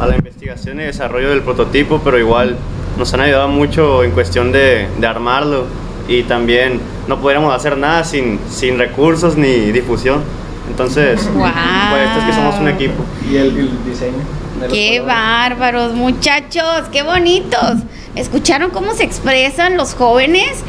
a 0.00 0.06
la 0.06 0.16
investigación 0.16 0.80
y 0.80 0.84
desarrollo 0.84 1.30
del 1.30 1.42
prototipo, 1.42 2.00
pero 2.04 2.18
igual 2.18 2.56
nos 2.98 3.12
han 3.14 3.20
ayudado 3.20 3.48
mucho 3.48 4.02
en 4.04 4.10
cuestión 4.12 4.52
de, 4.52 4.88
de 4.98 5.06
armarlo 5.06 5.64
y 6.08 6.22
también 6.22 6.80
no 7.08 7.18
podríamos 7.20 7.54
hacer 7.54 7.76
nada 7.76 8.04
sin, 8.04 8.38
sin 8.50 8.78
recursos 8.78 9.36
ni 9.36 9.72
difusión. 9.72 10.22
Entonces, 10.70 11.28
Guau. 11.32 11.52
pues 11.90 12.02
esto 12.08 12.18
es 12.20 12.24
que 12.26 12.32
somos 12.32 12.54
un 12.60 12.68
equipo. 12.68 13.04
Y 13.30 13.36
el, 13.36 13.56
el 13.56 13.84
diseño. 13.84 14.18
de 14.60 14.66
los 14.68 14.72
Qué 14.72 14.98
colores. 14.98 15.06
bárbaros, 15.06 15.94
muchachos, 15.94 16.82
qué 16.90 17.02
bonitos. 17.02 17.76
¿Escucharon 18.16 18.70
cómo 18.70 18.94
se 18.94 19.04
expresan 19.04 19.76
los 19.76 19.94
jóvenes? 19.94 20.64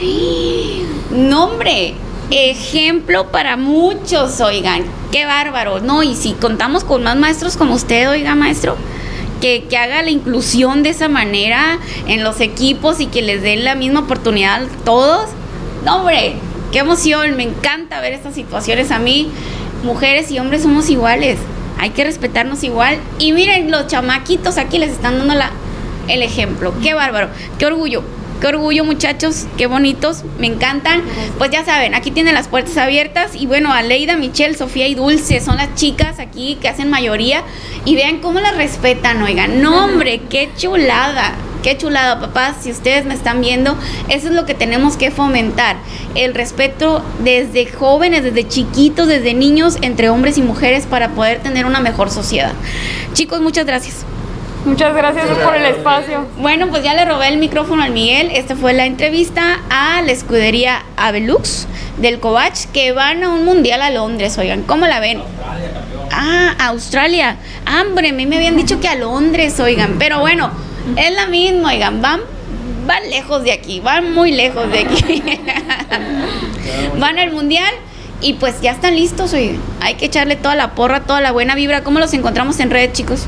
No, 1.11 1.45
hombre, 1.45 1.93
ejemplo 2.29 3.31
para 3.31 3.55
muchos, 3.57 4.39
oigan, 4.41 4.83
qué 5.11 5.25
bárbaro. 5.25 5.79
No, 5.79 6.03
y 6.03 6.15
si 6.15 6.33
contamos 6.33 6.83
con 6.83 7.03
más 7.03 7.15
maestros 7.15 7.57
como 7.57 7.75
usted, 7.75 8.09
oiga, 8.09 8.35
maestro, 8.35 8.75
que, 9.41 9.65
que 9.69 9.77
haga 9.77 10.01
la 10.01 10.09
inclusión 10.09 10.83
de 10.83 10.89
esa 10.89 11.09
manera 11.09 11.79
en 12.07 12.23
los 12.23 12.39
equipos 12.41 12.99
y 12.99 13.07
que 13.07 13.21
les 13.21 13.41
den 13.41 13.63
la 13.63 13.75
misma 13.75 14.01
oportunidad 14.01 14.63
a 14.63 14.67
todos. 14.83 15.29
No, 15.85 15.97
hombre, 15.97 16.35
qué 16.71 16.79
emoción, 16.79 17.35
me 17.35 17.43
encanta 17.43 18.01
ver 18.01 18.13
estas 18.13 18.35
situaciones 18.35 18.91
a 18.91 18.99
mí. 18.99 19.29
Mujeres 19.83 20.31
y 20.31 20.39
hombres 20.39 20.63
somos 20.63 20.89
iguales, 20.89 21.37
hay 21.79 21.91
que 21.91 22.03
respetarnos 22.03 22.63
igual. 22.63 22.97
Y 23.19 23.31
miren, 23.31 23.69
los 23.69 23.87
chamaquitos 23.87 24.57
aquí 24.57 24.79
les 24.79 24.91
están 24.91 25.19
dando 25.19 25.35
la, 25.35 25.51
el 26.07 26.23
ejemplo. 26.23 26.73
Qué 26.81 26.93
bárbaro, 26.93 27.29
qué 27.59 27.67
orgullo. 27.67 28.03
Qué 28.39 28.47
orgullo 28.47 28.83
muchachos, 28.83 29.47
qué 29.57 29.65
bonitos, 29.65 30.23
me 30.37 30.45
encantan. 30.45 31.01
Pues 31.39 31.49
ya 31.49 31.65
saben, 31.65 31.95
aquí 31.95 32.11
tienen 32.11 32.35
las 32.35 32.47
puertas 32.47 32.77
abiertas 32.77 33.35
y 33.35 33.47
bueno, 33.47 33.73
Aleida, 33.73 34.15
Michelle, 34.15 34.55
Sofía 34.55 34.87
y 34.87 34.93
Dulce 34.93 35.41
son 35.41 35.57
las 35.57 35.73
chicas 35.73 36.19
aquí 36.19 36.57
que 36.61 36.67
hacen 36.67 36.89
mayoría 36.89 37.41
y 37.83 37.95
vean 37.95 38.19
cómo 38.19 38.39
las 38.39 38.55
respetan, 38.55 39.21
oigan. 39.23 39.61
No, 39.61 39.85
hombre, 39.85 40.21
qué 40.29 40.49
chulada. 40.55 41.33
Qué 41.63 41.75
chulada, 41.75 42.19
papás. 42.19 42.57
Si 42.61 42.71
ustedes 42.71 43.05
me 43.05 43.15
están 43.15 43.41
viendo, 43.41 43.75
eso 44.09 44.27
es 44.27 44.33
lo 44.33 44.45
que 44.45 44.53
tenemos 44.53 44.95
que 44.95 45.09
fomentar. 45.09 45.77
El 46.13 46.35
respeto 46.35 47.03
desde 47.23 47.65
jóvenes, 47.65 48.23
desde 48.23 48.47
chiquitos, 48.47 49.07
desde 49.07 49.33
niños, 49.33 49.77
entre 49.81 50.09
hombres 50.09 50.37
y 50.37 50.43
mujeres 50.43 50.85
para 50.85 51.09
poder 51.09 51.41
tener 51.41 51.65
una 51.65 51.79
mejor 51.79 52.11
sociedad. 52.11 52.53
Chicos, 53.13 53.41
muchas 53.41 53.65
gracias. 53.65 54.05
Muchas 54.65 54.93
gracias 54.95 55.27
por 55.37 55.55
el 55.55 55.65
espacio. 55.65 56.25
Bueno, 56.39 56.67
pues 56.67 56.83
ya 56.83 56.93
le 56.93 57.05
robé 57.05 57.29
el 57.29 57.37
micrófono 57.37 57.83
al 57.83 57.91
Miguel. 57.91 58.31
Esta 58.33 58.55
fue 58.55 58.73
la 58.73 58.85
entrevista 58.85 59.59
a 59.69 60.01
la 60.01 60.11
escudería 60.11 60.83
Avelux 60.97 61.67
del 61.97 62.19
Covach 62.19 62.65
que 62.73 62.91
van 62.91 63.23
a 63.23 63.29
un 63.29 63.45
mundial 63.45 63.81
a 63.81 63.89
Londres. 63.89 64.37
Oigan, 64.37 64.63
¿cómo 64.63 64.85
la 64.85 64.99
ven? 64.99 65.21
Ah, 66.11 66.55
Australia. 66.59 67.37
Ah, 67.65 67.83
hombre, 67.87 68.09
a 68.09 68.13
mí 68.13 68.25
me 68.25 68.37
habían 68.37 68.57
dicho 68.57 68.79
que 68.79 68.87
a 68.87 68.95
Londres, 68.95 69.59
oigan. 69.59 69.95
Pero 69.99 70.19
bueno, 70.19 70.51
es 70.95 71.13
la 71.13 71.27
misma, 71.27 71.69
oigan. 71.69 72.01
Van, 72.01 72.21
van 72.85 73.09
lejos 73.09 73.43
de 73.43 73.53
aquí, 73.53 73.79
van 73.79 74.13
muy 74.13 74.31
lejos 74.31 74.69
de 74.71 74.79
aquí. 74.79 75.23
van 76.99 77.19
al 77.19 77.31
mundial. 77.31 77.73
Y 78.19 78.33
pues 78.33 78.61
ya 78.61 78.71
están 78.71 78.95
listos, 78.95 79.33
oigan. 79.33 79.59
Hay 79.79 79.95
que 79.95 80.05
echarle 80.05 80.35
toda 80.35 80.55
la 80.55 80.71
porra, 80.71 81.01
toda 81.01 81.21
la 81.21 81.31
buena 81.31 81.55
vibra. 81.55 81.83
¿Cómo 81.83 81.99
los 81.99 82.13
encontramos 82.13 82.59
en 82.59 82.71
redes, 82.71 82.93
chicos? 82.93 83.27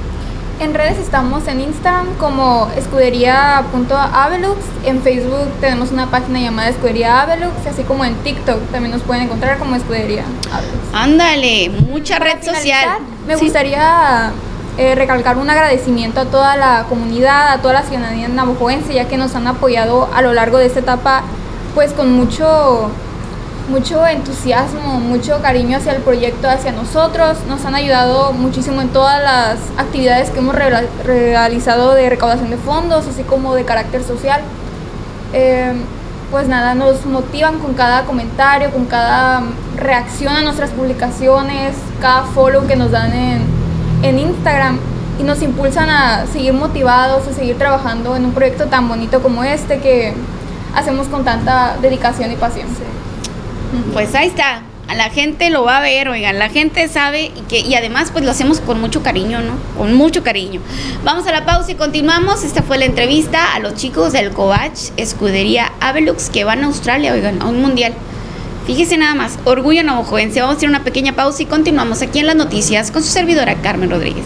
En 0.59 0.73
redes 0.73 0.97
estamos 0.97 1.47
en 1.47 1.61
Instagram 1.61 2.07
como 2.19 2.67
escudería.avelux, 2.75 4.57
en 4.85 5.01
Facebook 5.01 5.47
tenemos 5.61 5.91
una 5.91 6.07
página 6.07 6.39
llamada 6.41 6.67
Escudería 6.67 7.21
Avelux, 7.21 7.53
así 7.65 7.83
como 7.83 8.03
en 8.03 8.13
TikTok 8.15 8.59
también 8.71 8.91
nos 8.91 9.01
pueden 9.03 9.23
encontrar 9.23 9.57
como 9.57 9.75
Escudería 9.77 10.25
Avelux. 10.51 10.77
Ándale, 10.93 11.69
mucha 11.89 12.19
Para 12.19 12.33
red 12.33 12.43
social. 12.43 12.89
Me 13.25 13.37
Sí. 13.37 13.45
gustaría 13.45 14.31
eh, 14.77 14.95
recalcar 14.95 15.37
un 15.37 15.49
agradecimiento 15.49 16.19
a 16.21 16.25
toda 16.25 16.57
la 16.57 16.85
comunidad, 16.89 17.53
a 17.53 17.61
toda 17.61 17.75
la 17.75 17.83
ciudadanía 17.83 18.27
navajoense, 18.27 18.93
ya 18.93 19.07
que 19.07 19.15
nos 19.17 19.35
han 19.35 19.47
apoyado 19.47 20.09
a 20.13 20.21
lo 20.21 20.33
largo 20.33 20.57
de 20.57 20.65
esta 20.65 20.79
etapa, 20.81 21.21
pues 21.73 21.93
con 21.93 22.11
mucho, 22.11 22.89
mucho 23.69 24.05
entusiasmo, 24.05 24.99
mucho 24.99 25.41
cariño 25.41 25.77
hacia 25.77 25.93
el 25.93 26.01
proyecto, 26.01 26.49
hacia 26.49 26.71
nosotros. 26.71 27.37
Nos 27.47 27.63
han 27.65 27.75
ayudado 27.75 28.33
muchísimo 28.33 28.81
en 28.81 28.89
todas 28.89 29.21
las 29.21 29.59
actividades 29.77 30.31
que 30.31 30.39
hemos 30.39 30.55
realizado 30.55 31.93
de 31.93 32.09
recaudación 32.09 32.49
de 32.49 32.57
fondos, 32.57 33.07
así 33.07 33.23
como 33.23 33.55
de 33.55 33.65
carácter 33.65 34.03
social. 34.03 34.41
Eh, 35.33 35.73
pues 36.31 36.47
nada, 36.47 36.75
nos 36.75 37.05
motivan 37.05 37.59
con 37.59 37.73
cada 37.73 38.05
comentario, 38.05 38.71
con 38.71 38.85
cada 38.85 39.41
reacción 39.77 40.35
a 40.35 40.41
nuestras 40.41 40.69
publicaciones, 40.71 41.75
cada 42.01 42.23
follow 42.23 42.67
que 42.67 42.75
nos 42.75 42.91
dan 42.91 43.13
en, 43.13 43.41
en 44.03 44.19
Instagram 44.19 44.79
y 45.19 45.23
nos 45.23 45.41
impulsan 45.41 45.89
a 45.89 46.25
seguir 46.27 46.53
motivados, 46.53 47.27
a 47.27 47.33
seguir 47.33 47.57
trabajando 47.57 48.15
en 48.15 48.25
un 48.25 48.33
proyecto 48.33 48.65
tan 48.65 48.87
bonito 48.87 49.21
como 49.21 49.43
este 49.43 49.79
que 49.79 50.13
hacemos 50.75 51.07
con 51.07 51.23
tanta 51.23 51.77
dedicación 51.81 52.31
y 52.31 52.35
pasión. 52.35 52.67
Pues 53.93 54.15
ahí 54.15 54.27
está. 54.27 54.63
A 54.87 54.95
la 54.95 55.11
gente 55.11 55.51
lo 55.51 55.63
va 55.63 55.77
a 55.77 55.81
ver, 55.81 56.09
oigan, 56.09 56.39
la 56.39 56.49
gente 56.49 56.87
sabe 56.87 57.25
y 57.25 57.41
que 57.47 57.59
y 57.59 57.75
además 57.75 58.09
pues 58.11 58.25
lo 58.25 58.31
hacemos 58.31 58.59
con 58.59 58.81
mucho 58.81 59.03
cariño, 59.03 59.39
¿no? 59.41 59.53
Con 59.77 59.93
mucho 59.93 60.23
cariño. 60.23 60.61
Vamos 61.03 61.27
a 61.27 61.31
la 61.31 61.45
pausa 61.45 61.71
y 61.71 61.75
continuamos. 61.75 62.43
Esta 62.43 62.63
fue 62.63 62.79
la 62.79 62.85
entrevista 62.85 63.53
a 63.53 63.59
los 63.59 63.75
chicos 63.75 64.13
del 64.13 64.31
Covach 64.31 64.89
Escudería 64.97 65.71
Avelux 65.79 66.31
que 66.31 66.43
van 66.43 66.63
a 66.63 66.67
Australia, 66.67 67.13
oigan, 67.13 67.39
a 67.43 67.45
un 67.45 67.61
mundial. 67.61 67.93
Fíjese 68.65 68.97
nada 68.97 69.13
más, 69.13 69.37
orgullo 69.45 69.83
navajoense. 69.83 70.41
Vamos 70.41 70.55
a 70.55 70.57
hacer 70.57 70.69
una 70.69 70.83
pequeña 70.83 71.13
pausa 71.13 71.43
y 71.43 71.45
continuamos 71.45 72.01
aquí 72.01 72.19
en 72.19 72.25
las 72.25 72.35
noticias 72.35 72.89
con 72.89 73.03
su 73.03 73.09
servidora 73.09 73.61
Carmen 73.61 73.91
Rodríguez. 73.91 74.25